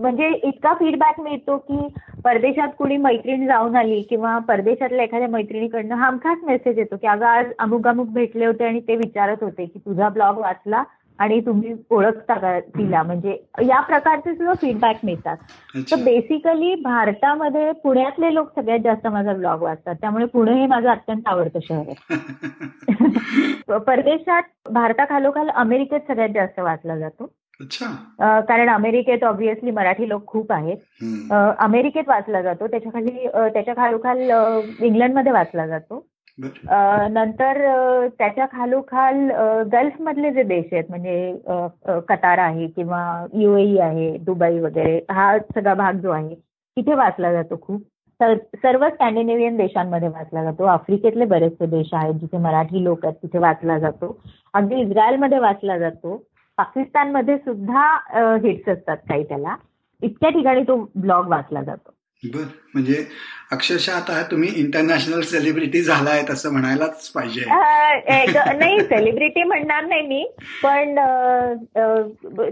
म्हणजे 0.00 0.28
इतका 0.44 0.72
फीडबॅक 0.74 1.20
मिळतो 1.20 1.56
की 1.58 1.88
परदेशात 2.24 2.68
कुणी 2.78 2.96
मैत्रीण 2.96 3.46
जाऊन 3.46 3.76
आली 3.76 4.00
किंवा 4.02 4.38
परदेशातल्या 4.38 5.04
एखाद्या 5.04 5.28
मैत्रिणीकडनं 5.28 5.94
हमखास 5.94 6.38
मेसेज 6.42 6.78
येतो 6.78 6.96
की 6.96 7.06
अगं 7.06 7.26
आज 7.26 7.46
अमुक 7.58 7.88
अमुक 7.88 8.08
भेटले 8.08 8.46
होते 8.46 8.64
आणि 8.64 8.80
ते 8.80 8.96
विचारत 8.96 9.42
होते 9.42 9.66
की 9.66 9.78
तुझा 9.78 10.08
ब्लॉग 10.08 10.38
वाचला? 10.38 10.82
आणि 11.20 11.40
तुम्ही 11.40 11.74
ओळखता 11.90 12.34
का 12.34 12.60
तिला? 12.60 13.02
म्हणजे 13.02 13.36
या 13.66 13.80
प्रकारचे 13.80 14.34
सुद्धा 14.34 14.52
फीडबॅक 14.52 14.96
मिळतात. 15.04 15.36
तर 15.76 15.96
बेसिकली 15.96 16.74
भारतामध्ये 16.74 17.72
पुण्यातले 17.72 18.34
लोक 18.34 18.50
सगळ्यात 18.56 18.78
जास्त 18.84 19.06
माझा 19.06 19.32
ब्लॉग 19.32 19.62
वाचतात. 19.62 19.94
त्यामुळे 19.94 20.24
पुणे 20.24 20.60
हे 20.60 20.66
माझं 20.66 20.88
अत्यंत 20.88 21.22
आवडतं 21.26 21.58
शहर 21.62 21.82
आहे. 21.88 22.18
परदेशात 23.78 24.42
भारताखालोखाल 24.70 25.48
अमेरिकेत 25.48 26.00
सगळ्यात 26.08 26.28
जास्त 26.34 26.60
वाचला 26.60 26.98
जातो. 26.98 27.32
कारण 28.20 28.68
अमेरिकेत 28.70 29.24
ऑब्व्हियसली 29.24 29.70
मराठी 29.70 30.08
लोक 30.08 30.26
खूप 30.26 30.52
आहेत. 30.52 30.76
अमेरिकेत 31.58 32.04
वाचला 32.08 32.42
जातो. 32.42 32.66
त्याच्याखाली 32.66 33.26
त्याच्या 33.34 33.74
खालोखाल 33.74 34.30
इंग्लंडमध्ये 34.80 35.32
वाचला 35.32 35.66
जातो. 35.66 36.06
नंतर 36.42 37.58
त्याच्या 38.18 38.46
खालोखाल 38.52 39.30
गल्फ 39.72 40.00
मधले 40.02 40.30
जे 40.32 40.42
देश 40.42 40.72
आहेत 40.72 40.84
म्हणजे 40.88 42.00
कतार 42.08 42.38
आहे 42.38 42.66
किंवा 42.66 43.02
युएई 43.34 43.76
आहे 43.78 44.16
दुबई 44.26 44.58
वगैरे 44.60 44.98
हा 45.10 45.36
सगळा 45.54 45.74
भाग 45.74 45.98
जो 46.02 46.10
आहे 46.10 46.34
तिथे 46.34 46.94
वाचला 46.94 47.32
जातो 47.32 47.60
खूप. 47.62 47.82
सर्व 48.20 48.88
स्कॅन्डिनेव्हियन 48.88 49.56
देशांमध्ये 49.56 50.08
वाचला 50.08 50.42
जातो. 50.44 50.64
आफ्रिकेतले 50.64 51.24
बरेचसे 51.24 51.66
देश 51.66 51.92
आहेत 51.92 52.14
जिथे 52.14 52.38
मराठी 52.38 52.82
लोक 52.84 53.04
आहेत 53.06 53.16
तिथे 53.22 53.38
वाचला 53.38 53.78
जातो. 53.78 54.16
अगदी 54.54 54.80
इस्रायलमध्ये 54.80 55.38
वाचला 55.38 55.78
जातो. 55.78 56.16
पाकिस्तानमध्ये 56.58 57.36
सुद्धा 57.38 57.86
हिट्स 58.42 58.68
असतात 58.68 58.96
काही 59.08 59.24
त्याला. 59.24 59.54
इतक्या 60.02 60.30
ठिकाणी 60.30 60.62
तो 60.62 60.76
ब्लॉग 60.96 61.28
वाचला 61.28 61.62
जातो. 61.62 61.92
बर. 62.24 62.44
म्हणजे 62.74 63.04
अक्षरशः 63.52 63.92
आता 63.92 64.22
तुम्ही 64.30 64.48
इंटरनॅशनल 64.56 65.20
सेलिब्रिटी 65.20 65.80
झालाय 65.82 66.22
असं 66.30 66.52
म्हणायलाच 66.52 67.08
पाहिजे. 67.10 67.44
नाही 68.58 68.80
सेलिब्रिटी 68.80 69.42
म्हणणार 69.42 69.84
नाही 69.84 70.06
मी 70.06 70.24
पण 70.62 70.94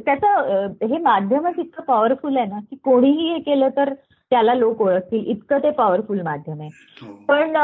त्याचं 0.04 0.66
हे 0.82 0.98
माध्यमच 0.98 1.58
इतकं 1.58 1.82
पॉवरफुल 1.82 2.36
आहे 2.36 2.46
ना 2.46 2.58
की 2.60 2.76
कोणीही 2.76 3.32
हे 3.32 3.38
केलं 3.38 3.68
तर 3.76 3.92
त्याला 4.30 4.54
लोक 4.54 4.80
ओळखतील. 4.82 5.24
इतकं 5.26 5.58
ते 5.58 5.70
पॉवरफुल 5.70 6.20
माध्यम 6.20 6.60
आहे. 6.60 6.70
हो. 7.02 7.12
पण 7.28 7.56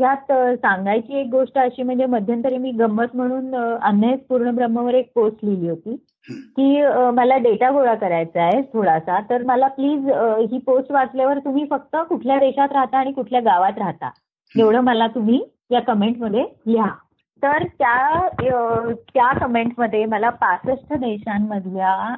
यात 0.00 0.32
सांगायची 0.56 1.20
एक 1.20 1.26
गोष्ट 1.26 1.58
अशी 1.58 1.82
म्हणजे 1.82 2.06
मध्यंतरी 2.06 2.58
मी 2.58 2.70
गंमत 2.70 3.14
म्हणून 3.14 3.54
अन्याय 3.82 4.16
पूर्ण 4.28 4.50
ब्रह्मवर 4.50 4.94
एक 4.94 5.10
पोस्ट 5.14 5.44
लिहिली 5.44 5.68
होती. 5.68 5.96
की 6.28 6.82
मला 7.14 7.36
डेटा 7.36 7.70
गोळा 7.70 7.94
करायचा 7.94 8.42
आहे 8.42 8.60
थोडासा 8.72 9.18
तर 9.30 9.42
मला 9.46 9.66
प्लीज 9.68 10.08
ही 10.50 10.58
पोस्ट 10.66 10.92
वाचल्यावर 10.92 11.38
तुम्ही 11.38 11.64
फक्त 11.70 11.96
कुठल्या 12.08 12.38
देशात 12.38 12.72
राहता 12.72 12.98
आणि 12.98 13.12
कुठल्या 13.12 13.40
गावात 13.40 13.78
राहता? 13.78 14.10
एवढं 14.54 14.80
मला 14.80 15.06
तुम्ही 15.06 15.40
या 15.70 15.80
कमेंटमध्ये 15.82 16.44
लिहा. 16.66 16.88
तर 17.42 17.64
त्या 17.78 18.28
त्या 19.08 19.32
कमेंटमध्ये 19.38 20.04
मला 20.04 20.30
पासष्ट 20.40 20.92
देशांमधल्या 20.94 22.14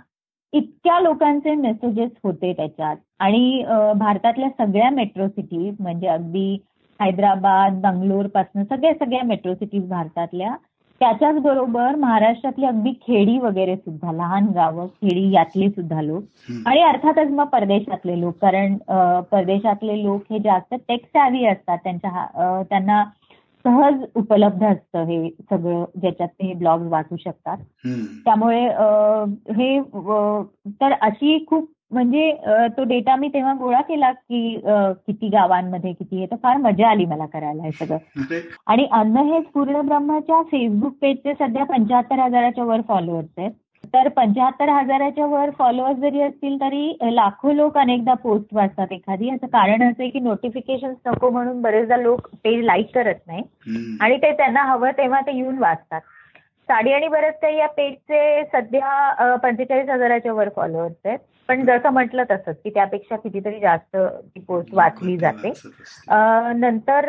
इतक्या 0.52 0.98
लोकांचे 1.00 1.54
मेसेजेस 1.54 2.10
होते 2.24 2.52
त्याच्यात. 2.52 2.96
आणि 3.18 3.64
भारतातल्या 3.96 4.48
सगळ्या 4.58 4.90
मेट्रो 4.90 5.28
सिटीज 5.28 5.74
म्हणजे 5.80 6.06
अगदी 6.08 6.52
हैदराबाद 7.00 7.80
बंगलोरपासून 7.80 8.64
सगळ्या 8.64 8.92
सगळ्या 8.94 9.24
मेट्रो 9.24 9.54
सिटीज 9.54 9.88
भारतातल्या 9.88 10.54
त्याच्याच 11.00 11.38
बरोबर 11.42 11.94
महाराष्ट्रातली 11.94 12.66
अगदी 12.66 12.92
खेडी 13.06 13.38
वगैरे 13.38 13.76
सुद्धा 13.76 14.12
लहान 14.12 14.46
गावं 14.54 14.86
खेडी 14.86 15.30
यातली 15.32 15.68
सुद्धा 15.70 16.02
लोक. 16.02 16.22
आणि 16.66 16.82
अर्थातच 16.82 17.30
मग 17.30 17.46
परदेशातले 17.46 18.20
लोक 18.20 18.38
कारण 18.42 18.76
परदेशातले 19.30 20.02
लोक 20.02 20.22
हे 20.30 20.38
जास्त 20.38 20.74
टेक्स्ट 20.88 21.16
आधी 21.16 21.44
असतात. 21.46 21.78
त्यांच्या 21.84 22.62
त्यांना 22.70 23.04
सहज 23.64 24.02
उपलब्ध 24.14 24.64
असतं 24.64 25.04
हे 25.04 25.28
सगळं 25.50 25.84
ज्याच्यात 26.00 26.28
ते 26.28 26.52
ब्लॉग 26.54 26.82
वाचू 26.90 27.16
शकतात. 27.16 27.56
त्यामुळे 28.24 28.66
हे 29.56 29.80
तर 30.80 30.92
अशी 31.00 31.44
खूप 31.48 31.70
म्हणजे 31.90 32.30
तो 32.76 32.84
डेटा 32.84 33.14
मी 33.16 33.28
तेव्हा 33.34 33.52
गोळा 33.58 33.80
केला 33.80 34.10
की 34.12 34.56
किती 35.06 35.28
गावांमध्ये 35.28 35.92
किती 35.92 36.16
आहे 36.16 36.26
तर 36.26 36.36
फार 36.42 36.56
मजा 36.56 36.88
आली 36.88 37.04
मला 37.04 37.26
करायला 37.26 37.62
हे 37.62 37.70
सगळं. 37.72 37.98
आणि 38.66 38.86
अन्न 38.92 39.22
हे 39.26 39.40
पूर्ण 39.54 39.80
ब्रह्माच्या 39.80 40.40
फेसबुक 40.42 40.96
पेजचे 41.02 41.34
सध्या 41.34 41.64
पंच्याहत्तर 41.64 42.18
हजाराच्या 42.20 42.64
वर 42.64 42.80
फॉलोअर्स 42.88 43.28
आहेत. 43.38 43.50
तर 43.94 44.08
पंच्याहत्तर 44.08 44.68
हजाराच्या 44.68 45.26
वर 45.26 45.50
फॉलोअर्स 45.58 45.98
जरी 45.98 46.20
असतील 46.20 46.60
तरी 46.60 47.14
लाखो 47.14 47.52
लोक 47.52 47.76
अनेकदा 47.78 48.14
पोस्ट 48.22 48.54
वाचतात 48.54 48.92
एखादी. 48.92 49.26
याचं 49.28 49.46
कारण 49.46 49.82
असं 49.82 50.02
आहे 50.02 50.08
की 50.10 50.20
नोटिफिकेशन 50.20 50.92
नको 51.06 51.30
म्हणून 51.30 51.60
बरेचदा 51.62 51.96
लोक 51.96 52.28
पेज 52.44 52.64
लाईक 52.64 52.94
करत 52.94 53.26
नाही. 53.26 53.42
आणि 54.00 54.16
ते 54.22 54.32
त्यांना 54.36 54.62
हवं 54.62 54.90
तेव्हा 54.98 55.20
ते 55.20 55.36
येऊन 55.36 55.58
वाचतात. 55.58 56.00
साडी 56.68 56.92
आणि 56.92 57.08
बरेच 57.08 57.38
काही 57.42 57.58
या 57.58 57.66
पेजचे 57.76 58.42
सध्या 58.52 59.34
पंचेचाळीस 59.42 59.88
हजाराच्या 59.90 60.32
वर 60.32 60.48
फॉलोअर्स 60.56 60.94
आहेत. 61.04 61.18
पण 61.48 61.64
जसं 61.64 61.90
म्हटलं 61.90 62.24
तसंच 62.30 62.56
की 62.64 62.70
त्यापेक्षा 62.70 63.16
कितीतरी 63.16 63.60
जास्त 63.60 63.96
ती 63.96 64.40
पोस्ट 64.40 64.74
वाचली 64.74 65.16
जाते. 65.18 65.52
नंतर 66.56 67.08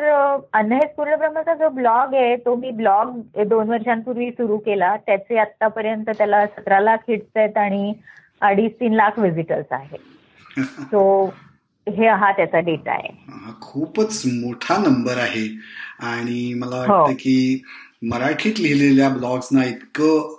अनहेस 0.54 0.95
पूर्णब्रह्माचा 0.97 1.54
जो 1.54 1.69
ब्लॉग 1.69 2.13
आहे 2.13 2.36
तो 2.36 2.56
मी 2.56 2.71
ब्लॉग 2.71 3.41
दोन 3.43 3.69
वर्षांपूर्वी 3.69 4.32
सुरू 4.32 4.58
केला. 4.58 4.95
त्याचे 4.97 5.38
आतापर्यंत 5.38 6.06
त्याला 6.10 6.45
सतरा 6.47 6.80
लाख 6.80 6.97
हिट्स 7.08 7.38
आहेत 7.38 7.58
आणि 7.58 7.93
अडीच 8.41 8.73
तीन 8.80 8.93
लाख 8.93 9.19
व्हिजिटर्स 9.19 9.65
आहेत. 9.71 10.00
सो 10.63 11.34
हे 11.88 12.08
हा 12.08 12.32
त्याचा 12.32 12.60
डेटा 12.60 12.91
आहे. 12.91 13.32
खूपच 13.62 14.21
मोठा 14.26 14.78
नंबर 14.78 15.17
आहे. 15.17 15.47
आणि 16.00 16.54
मला 16.54 16.78
वाटतं 16.78 16.93
हो. 16.93 17.13
की 17.13 17.63
मराठीत 18.02 18.60
लिहिलेल्या 18.60 19.10
ब्लॉग्सना 19.10 19.66
इतकं 19.66 20.36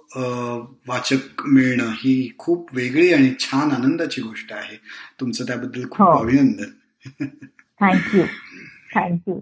वाचक 0.89 1.43
मिळणं 1.47 1.87
ही 1.87 2.35
खूप 2.39 2.69
वेगळी 2.73 3.13
आणि 3.13 3.31
छान 3.41 3.71
आनंदाची 3.71 4.21
गोष्ट 4.21 4.53
आहे. 4.53 4.77
तुमचं 5.21 5.47
त्याबद्दल 5.47 5.85
खूप 5.91 6.07
हो. 6.07 6.19
अभिनंदन. 6.19 6.71
Thank you. 7.81 8.23
Thank you. 8.95 9.41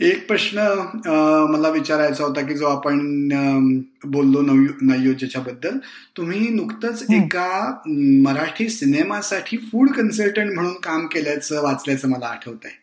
एक 0.00 0.28
प्रश्न 0.28 0.58
मला 1.50 1.68
विचारायचा 1.68 2.24
होता 2.24 2.40
की 2.40 2.54
जो 2.54 2.66
आपण 2.66 2.98
बोललो 4.04 4.40
नयोज्याच्या 4.82 5.42
बद्दल 5.42 5.78
तुम्ही 6.16 6.48
नुकतंच 6.48 7.02
एका 7.10 7.80
मराठी 8.22 8.68
सिनेमासाठी 8.68 9.56
फूड 9.56 9.90
कन्सल्टंट 9.90 10.52
म्हणून 10.54 10.74
काम 10.74 11.06
केल्याचं 11.06 11.62
वाचल्याचं 11.62 12.08
मला 12.08 12.26
आठवत 12.26 12.58
आहे 12.64 12.81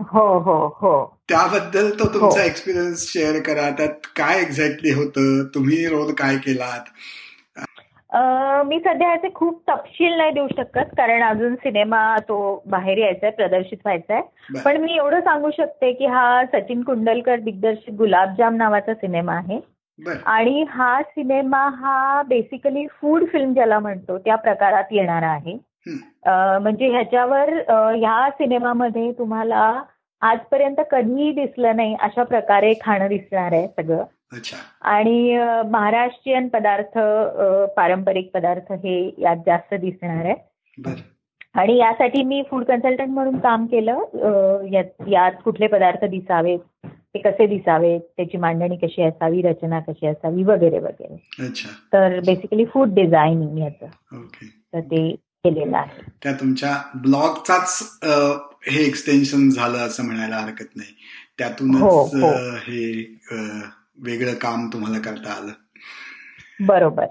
हो 0.00 0.26
हो 0.38 0.56
हो. 0.80 0.94
त्याबद्दल 1.28 1.90
तो 1.90 2.08
तुमचा 2.14 2.42
एक्सपिरियन्स 2.42 3.00
हो. 3.02 3.06
शेअर 3.12 3.40
करा. 3.46 3.70
त्यात 3.70 4.06
काय 4.16 4.40
एक्झॅक्टली 4.40 4.92
होतं? 4.92 5.44
तुम्ही 5.54 5.86
रोल 5.86 6.12
काय 6.12 6.36
केलात? 6.36 6.90
मी 8.66 8.78
सध्या 8.80 9.08
याचे 9.10 9.28
खूप 9.34 9.62
तपशील 9.68 10.16
नाही 10.16 10.30
देऊ 10.30 10.46
शकत 10.48 10.94
कारण 10.96 11.22
अजून 11.22 11.54
सिनेमा 11.54 12.16
तो 12.18 12.36
बाहेर 12.66 12.98
यायचा 12.98 13.26
आहे 13.26 13.34
प्रदर्शित 13.36 13.78
व्हायचा 13.84 14.14
आहे 14.14 14.60
पण 14.64 14.76
मी 14.76 14.94
एवढं 14.96 15.20
सांगू 15.20 15.50
शकते 15.50 15.92
की 15.92 16.06
हा 16.06 16.44
सचिन 16.44 16.82
कुंडलकर 16.82 17.40
दिग्दर्शित 17.40 17.94
गुलाबजाम 17.94 18.56
नावाचा 18.56 18.94
सिनेमा 18.94 19.34
आहे. 19.34 19.60
आणि 20.26 20.64
हा 20.70 21.02
सिनेमा 21.02 21.68
हा 21.68 22.22
बेसिकली 22.22 22.86
फूड 23.00 23.24
फिल्म 23.32 23.52
ज्याला 23.54 23.78
म्हणतो 23.78 24.18
त्या 24.18 24.36
प्रकारात 24.36 24.84
येणारा 24.90 25.28
आहे. 25.28 25.56
म्हणजे 25.88 26.88
ह्याच्यावर 26.90 27.52
ह्या 27.94 28.28
सिनेमामध्ये 28.30 29.10
तुम्हाला 29.12 29.82
आजपर्यंत 30.22 30.76
कधीही 30.90 31.32
दिसलं 31.32 31.76
नाही 31.76 31.96
अशा 32.00 32.22
प्रकारे 32.22 32.72
खाणं 32.84 33.08
दिसणार 33.08 33.52
आहे 33.52 33.66
सगळं. 33.68 34.04
आणि 34.80 35.36
महाराष्ट्रीयन 35.70 36.48
पदार्थ 36.48 36.98
पारंपरिक 37.76 38.30
पदार्थ 38.34 38.72
हे 38.72 39.14
यात 39.18 39.36
जास्त 39.46 39.74
दिसणार 39.74 40.24
आहे. 40.24 40.34
आणि 41.54 41.76
यासाठी 41.76 42.22
मी 42.22 42.42
फूड 42.50 42.64
कन्सल्टंट 42.64 43.08
म्हणून 43.08 43.38
काम 43.38 43.66
केलं. 43.66 43.98
यात 45.08 45.30
कुठले 45.44 45.66
पदार्थ 45.66 46.04
दिसावेत 46.04 46.58
ते 46.86 47.18
कसे 47.18 47.46
दिसावेत 47.46 48.00
त्याची 48.00 48.38
मांडणी 48.38 48.76
कशी 48.76 49.02
असावी 49.02 49.42
रचना 49.42 49.80
कशी 49.80 50.06
असावी 50.06 50.42
वगैरे 50.42 50.78
वगैरे. 50.78 51.16
तर 51.92 52.18
बेसिकली 52.26 52.64
फूड 52.64 52.94
डिझायनिंग 52.94 53.58
याचं. 53.58 53.86
तर 54.72 54.80
ते 54.80 55.14
केलेलं 55.46 55.76
आहे. 55.76 56.02
त्या 56.22 56.32
तुमच्या 56.32 56.76
ब्लॉगचाच 57.02 57.82
हे 58.68 58.84
एक्सटेन्शन 58.84 59.48
झालं 59.50 59.78
असं 59.78 60.04
म्हणायला 60.04 60.36
हरकत 60.36 60.76
नाही. 60.76 60.94
त्यातूनच 61.38 61.80
हो, 61.80 62.02
हो. 62.04 62.30
हे 62.58 63.02
वेगळं 64.04 64.34
काम 64.34 64.68
तुम्हाला 64.72 64.98
करता 64.98 65.32
आलं. 65.32 65.52
बरोबर. 66.60 67.06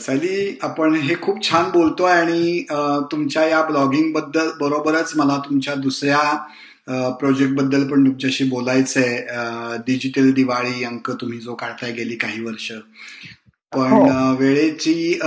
साली 0.00 0.58
आपण 0.62 0.94
हे 0.94 1.14
खूप 1.22 1.42
छान 1.42 1.70
बोलतोय 1.70 2.12
आणि 2.12 2.64
तुमच्या 3.12 3.44
या 3.44 3.62
ब्लॉगिंगबद्दल 3.62 4.50
बरोबरच 4.60 5.12
मला 5.16 5.38
तुमच्या 5.44 5.74
दुसऱ्या 5.74 7.12
प्रोजेक्टबद्दल 7.20 7.86
पण 7.88 8.06
तुमच्याशी 8.06 8.44
बोलायचंय. 8.44 9.16
डिजिटल 9.86 10.30
दिवाळी 10.32 10.84
अंक 10.84 11.10
तुम्ही 11.10 11.38
जो 11.38 11.54
काढताय 11.54 11.92
गेली 11.92 12.16
काही 12.16 12.44
वर्ष. 12.44 12.70
पण 13.74 13.92
हो. 13.92 14.34
वेळेची 14.36 15.18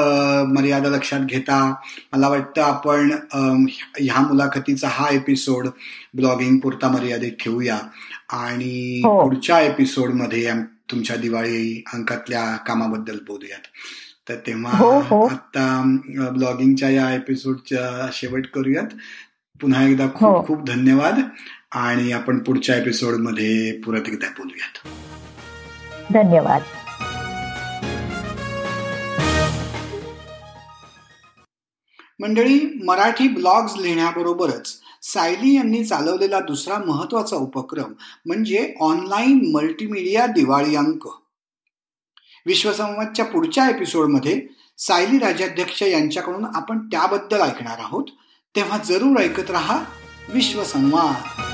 मर्यादा 0.48 0.90
लक्षात 0.90 1.20
घेता 1.20 1.60
मला 2.14 2.28
वाटतं 2.30 2.62
आपण 2.62 3.12
ह्या 4.00 4.22
मुलाखतीचा 4.22 4.88
हा 4.92 5.08
एपिसोड 5.12 5.68
ब्लॉगिंग 6.14 6.58
पुरता 6.60 6.90
मर्यादित 6.90 7.32
ठेवूया 7.40 7.78
आणि 8.30 9.02
हो. 9.06 9.20
पुढच्या 9.22 9.60
एपिसोडमध्ये 9.60 10.52
तुमच्या 10.92 11.16
दिवाळी 11.16 11.84
अंकातल्या 11.94 12.56
कामाबद्दल 12.58 13.18
बोलूयात. 13.28 13.68
तर 14.30 14.36
तेव्हा 14.48 14.78
हो, 14.78 15.26
आता 15.28 15.82
ब्लॉगिंगच्या 16.32 16.90
या 16.90 17.12
एपिसोडच्या 17.14 18.10
शेवट 18.14 18.48
करूयात. 18.48 18.96
पुन्हा 19.62 19.84
एकदा 19.88 20.08
खूप 20.16 20.48
खूप 20.48 20.66
धन्यवाद. 20.68 21.22
आणि 21.76 22.12
आपण 22.12 22.40
पुढच्या 22.40 22.76
एपिसोडमध्ये 22.78 23.72
पुरत 23.86 24.08
एकदा 24.08 24.28
बोलूयात. 24.28 24.88
धन्यवाद. 26.14 26.62
मंडळी 32.20 32.82
मराठी 32.86 33.28
ब्लॉग्स 33.28 33.74
लिहिण्याबरोबरच 33.78 34.80
सायली 35.02 35.56
यांनी 35.56 35.86
चालवलेला 35.86 36.40
दुसरा 36.40 36.78
महत्त्वाचा 36.78 37.36
उपक्रम 37.36 37.94
म्हणजे 38.26 38.74
ऑनलाईन 38.80 39.52
मल्टीमीडिया 39.52 40.26
दिवाळी 40.26 40.76
अंक 40.76 41.08
विश्वसंवादच्या 42.46 43.26
पुढच्या 43.26 43.70
एपिसोडमध्ये 43.70 44.42
सायली 44.78 45.20
राजाध्यक्ष 45.20 45.84
यांच्याकडून 45.84 46.46
आपण 46.54 46.88
त्याबद्दल 46.88 47.42
ऐकणार 47.42 47.80
आहोत. 47.80 48.04
तेव्हा 48.56 48.78
जरूर 48.78 49.18
ऐकत 49.18 49.52
रहा 49.52 49.84
विश्वसंवाद. 50.34 51.47